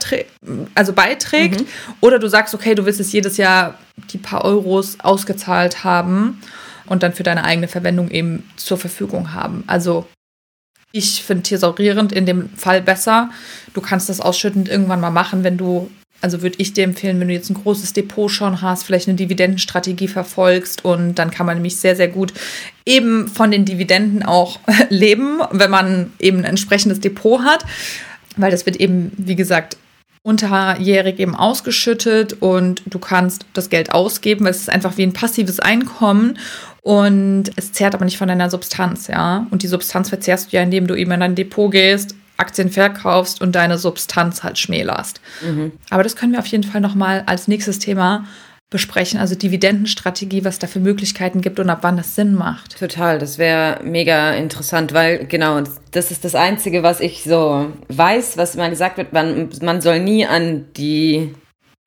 also 0.74 0.92
beiträgt, 0.92 1.64
oder 2.00 2.18
du 2.18 2.28
sagst, 2.28 2.54
okay, 2.54 2.74
du 2.74 2.86
willst 2.86 3.00
es 3.00 3.12
jedes 3.12 3.36
Jahr 3.36 3.78
die 4.12 4.18
paar 4.18 4.44
Euros 4.44 4.98
ausgezahlt 5.00 5.84
haben 5.84 6.40
und 6.86 7.02
dann 7.02 7.12
für 7.12 7.22
deine 7.22 7.44
eigene 7.44 7.68
Verwendung 7.68 8.10
eben 8.10 8.48
zur 8.56 8.78
Verfügung 8.78 9.32
haben. 9.32 9.64
Also 9.66 10.06
ich 10.92 11.22
finde 11.22 11.42
thesaurierend 11.42 12.12
in 12.12 12.24
dem 12.24 12.48
Fall 12.56 12.80
besser. 12.80 13.30
Du 13.74 13.80
kannst 13.80 14.08
das 14.08 14.20
ausschüttend 14.20 14.68
irgendwann 14.68 15.00
mal 15.00 15.10
machen, 15.10 15.44
wenn 15.44 15.58
du, 15.58 15.90
also 16.20 16.42
würde 16.42 16.56
ich 16.58 16.72
dir 16.72 16.84
empfehlen, 16.84 17.20
wenn 17.20 17.28
du 17.28 17.34
jetzt 17.34 17.50
ein 17.50 17.62
großes 17.62 17.92
Depot 17.92 18.30
schon 18.30 18.60
hast, 18.60 18.84
vielleicht 18.84 19.08
eine 19.08 19.16
Dividendenstrategie 19.16 20.08
verfolgst 20.08 20.84
und 20.84 21.14
dann 21.14 21.30
kann 21.30 21.46
man 21.46 21.56
nämlich 21.56 21.76
sehr, 21.76 21.96
sehr 21.96 22.08
gut 22.08 22.32
eben 22.84 23.28
von 23.28 23.50
den 23.50 23.64
Dividenden 23.64 24.22
auch 24.22 24.58
leben, 24.88 25.40
wenn 25.52 25.70
man 25.70 26.12
eben 26.18 26.38
ein 26.38 26.44
entsprechendes 26.44 27.00
Depot 27.00 27.42
hat, 27.42 27.64
weil 28.36 28.50
das 28.50 28.66
wird 28.66 28.76
eben, 28.76 29.12
wie 29.16 29.36
gesagt, 29.36 29.76
unterjährig 30.22 31.20
eben 31.20 31.34
ausgeschüttet 31.34 32.34
und 32.40 32.82
du 32.86 32.98
kannst 32.98 33.46
das 33.54 33.70
Geld 33.70 33.92
ausgeben, 33.92 34.44
weil 34.44 34.50
es 34.50 34.60
ist 34.60 34.70
einfach 34.70 34.96
wie 34.96 35.04
ein 35.04 35.12
passives 35.12 35.60
Einkommen 35.60 36.38
und 36.82 37.44
es 37.56 37.72
zehrt 37.72 37.94
aber 37.94 38.04
nicht 38.04 38.18
von 38.18 38.28
deiner 38.28 38.50
Substanz, 38.50 39.06
ja. 39.06 39.46
Und 39.50 39.62
die 39.62 39.68
Substanz 39.68 40.08
verzehrst 40.08 40.52
du 40.52 40.56
ja, 40.56 40.62
indem 40.62 40.86
du 40.86 40.96
eben 40.96 41.12
in 41.12 41.20
dein 41.20 41.34
Depot 41.34 41.70
gehst, 41.70 42.14
Aktien 42.38 42.70
verkaufst 42.70 43.42
und 43.42 43.54
deine 43.54 43.78
Substanz 43.78 44.42
halt 44.42 44.58
schmälerst. 44.58 45.20
Mhm. 45.44 45.72
Aber 45.90 46.02
das 46.02 46.16
können 46.16 46.32
wir 46.32 46.38
auf 46.38 46.46
jeden 46.46 46.64
Fall 46.64 46.80
nochmal 46.80 47.24
als 47.26 47.48
nächstes 47.48 47.78
Thema 47.78 48.24
besprechen, 48.70 49.18
also 49.18 49.34
Dividendenstrategie, 49.34 50.44
was 50.44 50.58
da 50.58 50.66
für 50.66 50.80
Möglichkeiten 50.80 51.40
gibt 51.40 51.58
und 51.58 51.70
ab 51.70 51.78
wann 51.82 51.96
das 51.96 52.14
Sinn 52.14 52.34
macht. 52.34 52.78
Total, 52.78 53.18
das 53.18 53.38
wäre 53.38 53.80
mega 53.82 54.32
interessant, 54.32 54.92
weil 54.92 55.26
genau, 55.26 55.62
das 55.90 56.10
ist 56.10 56.24
das 56.24 56.34
Einzige, 56.34 56.82
was 56.82 57.00
ich 57.00 57.24
so 57.24 57.72
weiß, 57.88 58.36
was 58.36 58.54
immer 58.54 58.68
gesagt 58.68 58.98
wird, 58.98 59.12
man, 59.12 59.48
man 59.62 59.80
soll 59.80 60.00
nie 60.00 60.26
an 60.26 60.66
die 60.76 61.34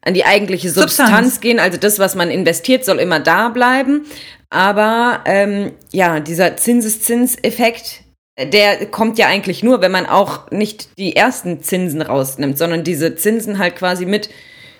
an 0.03 0.15
die 0.15 0.25
eigentliche 0.25 0.69
Substanz, 0.69 0.97
Substanz 0.97 1.41
gehen, 1.41 1.59
also 1.59 1.77
das, 1.77 1.99
was 1.99 2.15
man 2.15 2.31
investiert, 2.31 2.83
soll 2.83 2.97
immer 2.97 3.19
da 3.19 3.49
bleiben. 3.49 4.07
Aber 4.49 5.21
ähm, 5.25 5.73
ja, 5.91 6.19
dieser 6.19 6.57
Zinseszinseffekt, 6.57 8.01
der 8.45 8.85
kommt 8.87 9.17
ja 9.17 9.27
eigentlich 9.27 9.63
nur, 9.63 9.81
wenn 9.81 9.91
man 9.91 10.05
auch 10.05 10.49
nicht 10.51 10.97
die 10.97 11.15
ersten 11.15 11.61
Zinsen 11.61 12.01
rausnimmt, 12.01 12.57
sondern 12.57 12.83
diese 12.83 13.15
Zinsen 13.15 13.57
halt 13.57 13.75
quasi 13.75 14.05
mit 14.05 14.29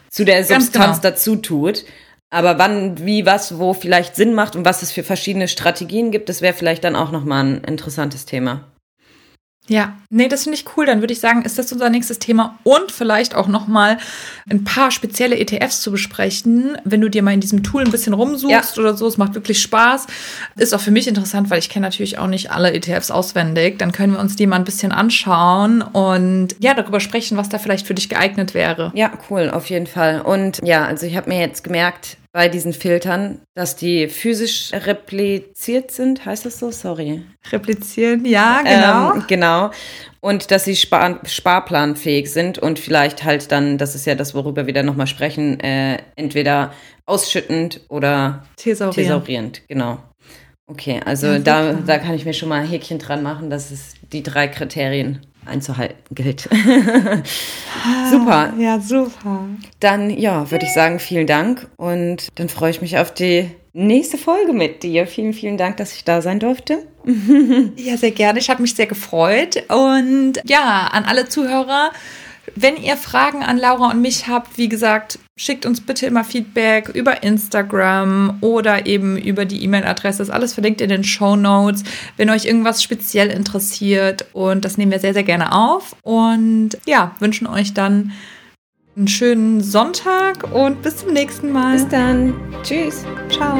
zu 0.09 0.25
der 0.25 0.43
Substanz 0.43 1.01
genau. 1.01 1.11
dazu 1.11 1.35
tut. 1.37 1.85
Aber 2.29 2.57
wann, 2.57 3.05
wie, 3.05 3.25
was, 3.25 3.59
wo 3.59 3.73
vielleicht 3.73 4.15
Sinn 4.15 4.33
macht 4.33 4.55
und 4.55 4.63
was 4.63 4.83
es 4.83 4.91
für 4.91 5.03
verschiedene 5.03 5.47
Strategien 5.47 6.11
gibt, 6.11 6.29
das 6.29 6.41
wäre 6.41 6.53
vielleicht 6.53 6.83
dann 6.83 6.95
auch 6.95 7.11
nochmal 7.11 7.43
ein 7.43 7.63
interessantes 7.65 8.25
Thema. 8.25 8.71
Ja, 9.71 9.93
nee, 10.09 10.27
das 10.27 10.43
finde 10.43 10.57
ich 10.57 10.65
cool. 10.75 10.85
Dann 10.85 10.99
würde 10.99 11.13
ich 11.13 11.21
sagen, 11.21 11.43
ist 11.43 11.57
das 11.57 11.71
unser 11.71 11.89
nächstes 11.89 12.19
Thema 12.19 12.59
und 12.63 12.91
vielleicht 12.91 13.35
auch 13.35 13.47
noch 13.47 13.67
mal 13.67 13.99
ein 14.49 14.65
paar 14.65 14.91
spezielle 14.91 15.37
ETFs 15.37 15.79
zu 15.79 15.91
besprechen, 15.91 16.77
wenn 16.83 16.99
du 16.99 17.09
dir 17.09 17.23
mal 17.23 17.33
in 17.33 17.39
diesem 17.39 17.63
Tool 17.63 17.85
ein 17.85 17.89
bisschen 17.89 18.11
rumsuchst 18.11 18.75
ja. 18.75 18.83
oder 18.83 18.97
so. 18.97 19.07
Es 19.07 19.17
macht 19.17 19.33
wirklich 19.33 19.61
Spaß. 19.61 20.07
Ist 20.57 20.73
auch 20.73 20.81
für 20.81 20.91
mich 20.91 21.07
interessant, 21.07 21.49
weil 21.49 21.59
ich 21.59 21.69
kenne 21.69 21.85
natürlich 21.85 22.17
auch 22.17 22.27
nicht 22.27 22.51
alle 22.51 22.73
ETFs 22.73 23.11
auswendig. 23.11 23.79
Dann 23.79 23.93
können 23.93 24.11
wir 24.11 24.19
uns 24.19 24.35
die 24.35 24.45
mal 24.45 24.57
ein 24.57 24.65
bisschen 24.65 24.91
anschauen 24.91 25.81
und 25.81 26.49
ja, 26.59 26.73
darüber 26.73 26.99
sprechen, 26.99 27.37
was 27.37 27.47
da 27.47 27.57
vielleicht 27.57 27.87
für 27.87 27.93
dich 27.93 28.09
geeignet 28.09 28.53
wäre. 28.53 28.91
Ja, 28.93 29.09
cool, 29.29 29.49
auf 29.49 29.69
jeden 29.69 29.87
Fall. 29.87 30.19
Und 30.19 30.59
ja, 30.65 30.83
also 30.83 31.05
ich 31.05 31.15
habe 31.15 31.29
mir 31.29 31.39
jetzt 31.39 31.63
gemerkt, 31.63 32.17
bei 32.33 32.47
diesen 32.47 32.71
Filtern, 32.71 33.41
dass 33.55 33.75
die 33.75 34.07
physisch 34.07 34.71
repliziert 34.73 35.91
sind, 35.91 36.25
heißt 36.25 36.45
das 36.45 36.59
so? 36.59 36.71
Sorry. 36.71 37.23
Replizieren, 37.51 38.25
ja, 38.25 38.61
genau. 38.61 39.15
Ähm, 39.15 39.25
genau. 39.27 39.71
Und 40.21 40.51
dass 40.51 40.63
sie 40.63 40.75
spar 40.75 41.19
sparplanfähig 41.25 42.31
sind 42.31 42.57
und 42.57 42.79
vielleicht 42.79 43.23
halt 43.23 43.51
dann, 43.51 43.77
das 43.77 43.95
ist 43.95 44.05
ja 44.05 44.15
das, 44.15 44.33
worüber 44.33 44.65
wir 44.65 44.73
dann 44.73 44.85
nochmal 44.85 45.07
sprechen, 45.07 45.59
äh, 45.59 45.97
entweder 46.15 46.73
ausschüttend 47.05 47.81
oder 47.89 48.43
thesaurierend. 48.55 48.95
thesaurierend. 48.95 49.61
Genau. 49.67 49.99
Okay, 50.67 51.01
also 51.03 51.27
ja, 51.27 51.39
da, 51.39 51.73
da 51.73 51.97
kann 51.97 52.15
ich 52.15 52.23
mir 52.23 52.33
schon 52.33 52.47
mal 52.47 52.61
ein 52.61 52.67
Häkchen 52.67 52.97
dran 52.97 53.23
machen, 53.23 53.49
dass 53.49 53.71
es 53.71 53.95
die 54.13 54.23
drei 54.23 54.47
Kriterien 54.47 55.19
einzuhalten 55.45 55.97
gilt. 56.11 56.41
super. 58.11 58.53
Ja, 58.57 58.79
super. 58.79 59.45
Dann, 59.79 60.09
ja, 60.09 60.49
würde 60.51 60.65
ich 60.65 60.73
sagen, 60.73 60.99
vielen 60.99 61.27
Dank 61.27 61.67
und 61.77 62.27
dann 62.35 62.49
freue 62.49 62.71
ich 62.71 62.81
mich 62.81 62.97
auf 62.97 63.13
die 63.13 63.49
nächste 63.73 64.17
Folge 64.17 64.53
mit 64.53 64.83
dir. 64.83 65.07
Vielen, 65.07 65.33
vielen 65.33 65.57
Dank, 65.57 65.77
dass 65.77 65.93
ich 65.93 66.03
da 66.03 66.21
sein 66.21 66.39
durfte. 66.39 66.85
ja, 67.75 67.97
sehr 67.97 68.11
gerne. 68.11 68.39
Ich 68.39 68.49
habe 68.49 68.61
mich 68.61 68.75
sehr 68.75 68.87
gefreut 68.87 69.63
und 69.69 70.33
ja, 70.45 70.87
an 70.91 71.05
alle 71.05 71.27
Zuhörer, 71.27 71.91
wenn 72.55 72.77
ihr 72.77 72.97
Fragen 72.97 73.43
an 73.43 73.57
Laura 73.57 73.91
und 73.91 74.01
mich 74.01 74.27
habt, 74.27 74.57
wie 74.57 74.69
gesagt, 74.69 75.19
schickt 75.37 75.65
uns 75.65 75.81
bitte 75.81 76.05
immer 76.05 76.23
Feedback 76.23 76.89
über 76.89 77.23
Instagram 77.23 78.37
oder 78.41 78.85
eben 78.85 79.17
über 79.17 79.45
die 79.45 79.63
E-Mail-Adresse. 79.63 80.19
Das 80.19 80.29
ist 80.29 80.33
alles 80.33 80.53
verlinkt 80.53 80.81
in 80.81 80.89
den 80.89 81.03
Show 81.03 81.35
Notes, 81.35 81.83
wenn 82.17 82.29
euch 82.29 82.45
irgendwas 82.45 82.83
speziell 82.83 83.29
interessiert. 83.29 84.25
Und 84.33 84.65
das 84.65 84.77
nehmen 84.77 84.91
wir 84.91 84.99
sehr, 84.99 85.13
sehr 85.13 85.23
gerne 85.23 85.53
auf. 85.53 85.95
Und 86.03 86.77
ja, 86.85 87.15
wünschen 87.19 87.47
euch 87.47 87.73
dann 87.73 88.11
einen 88.95 89.07
schönen 89.07 89.61
Sonntag 89.61 90.53
und 90.53 90.81
bis 90.81 90.97
zum 90.97 91.13
nächsten 91.13 91.51
Mal. 91.51 91.73
Bis 91.73 91.87
dann. 91.87 92.33
Tschüss. 92.63 93.05
Ciao. 93.29 93.57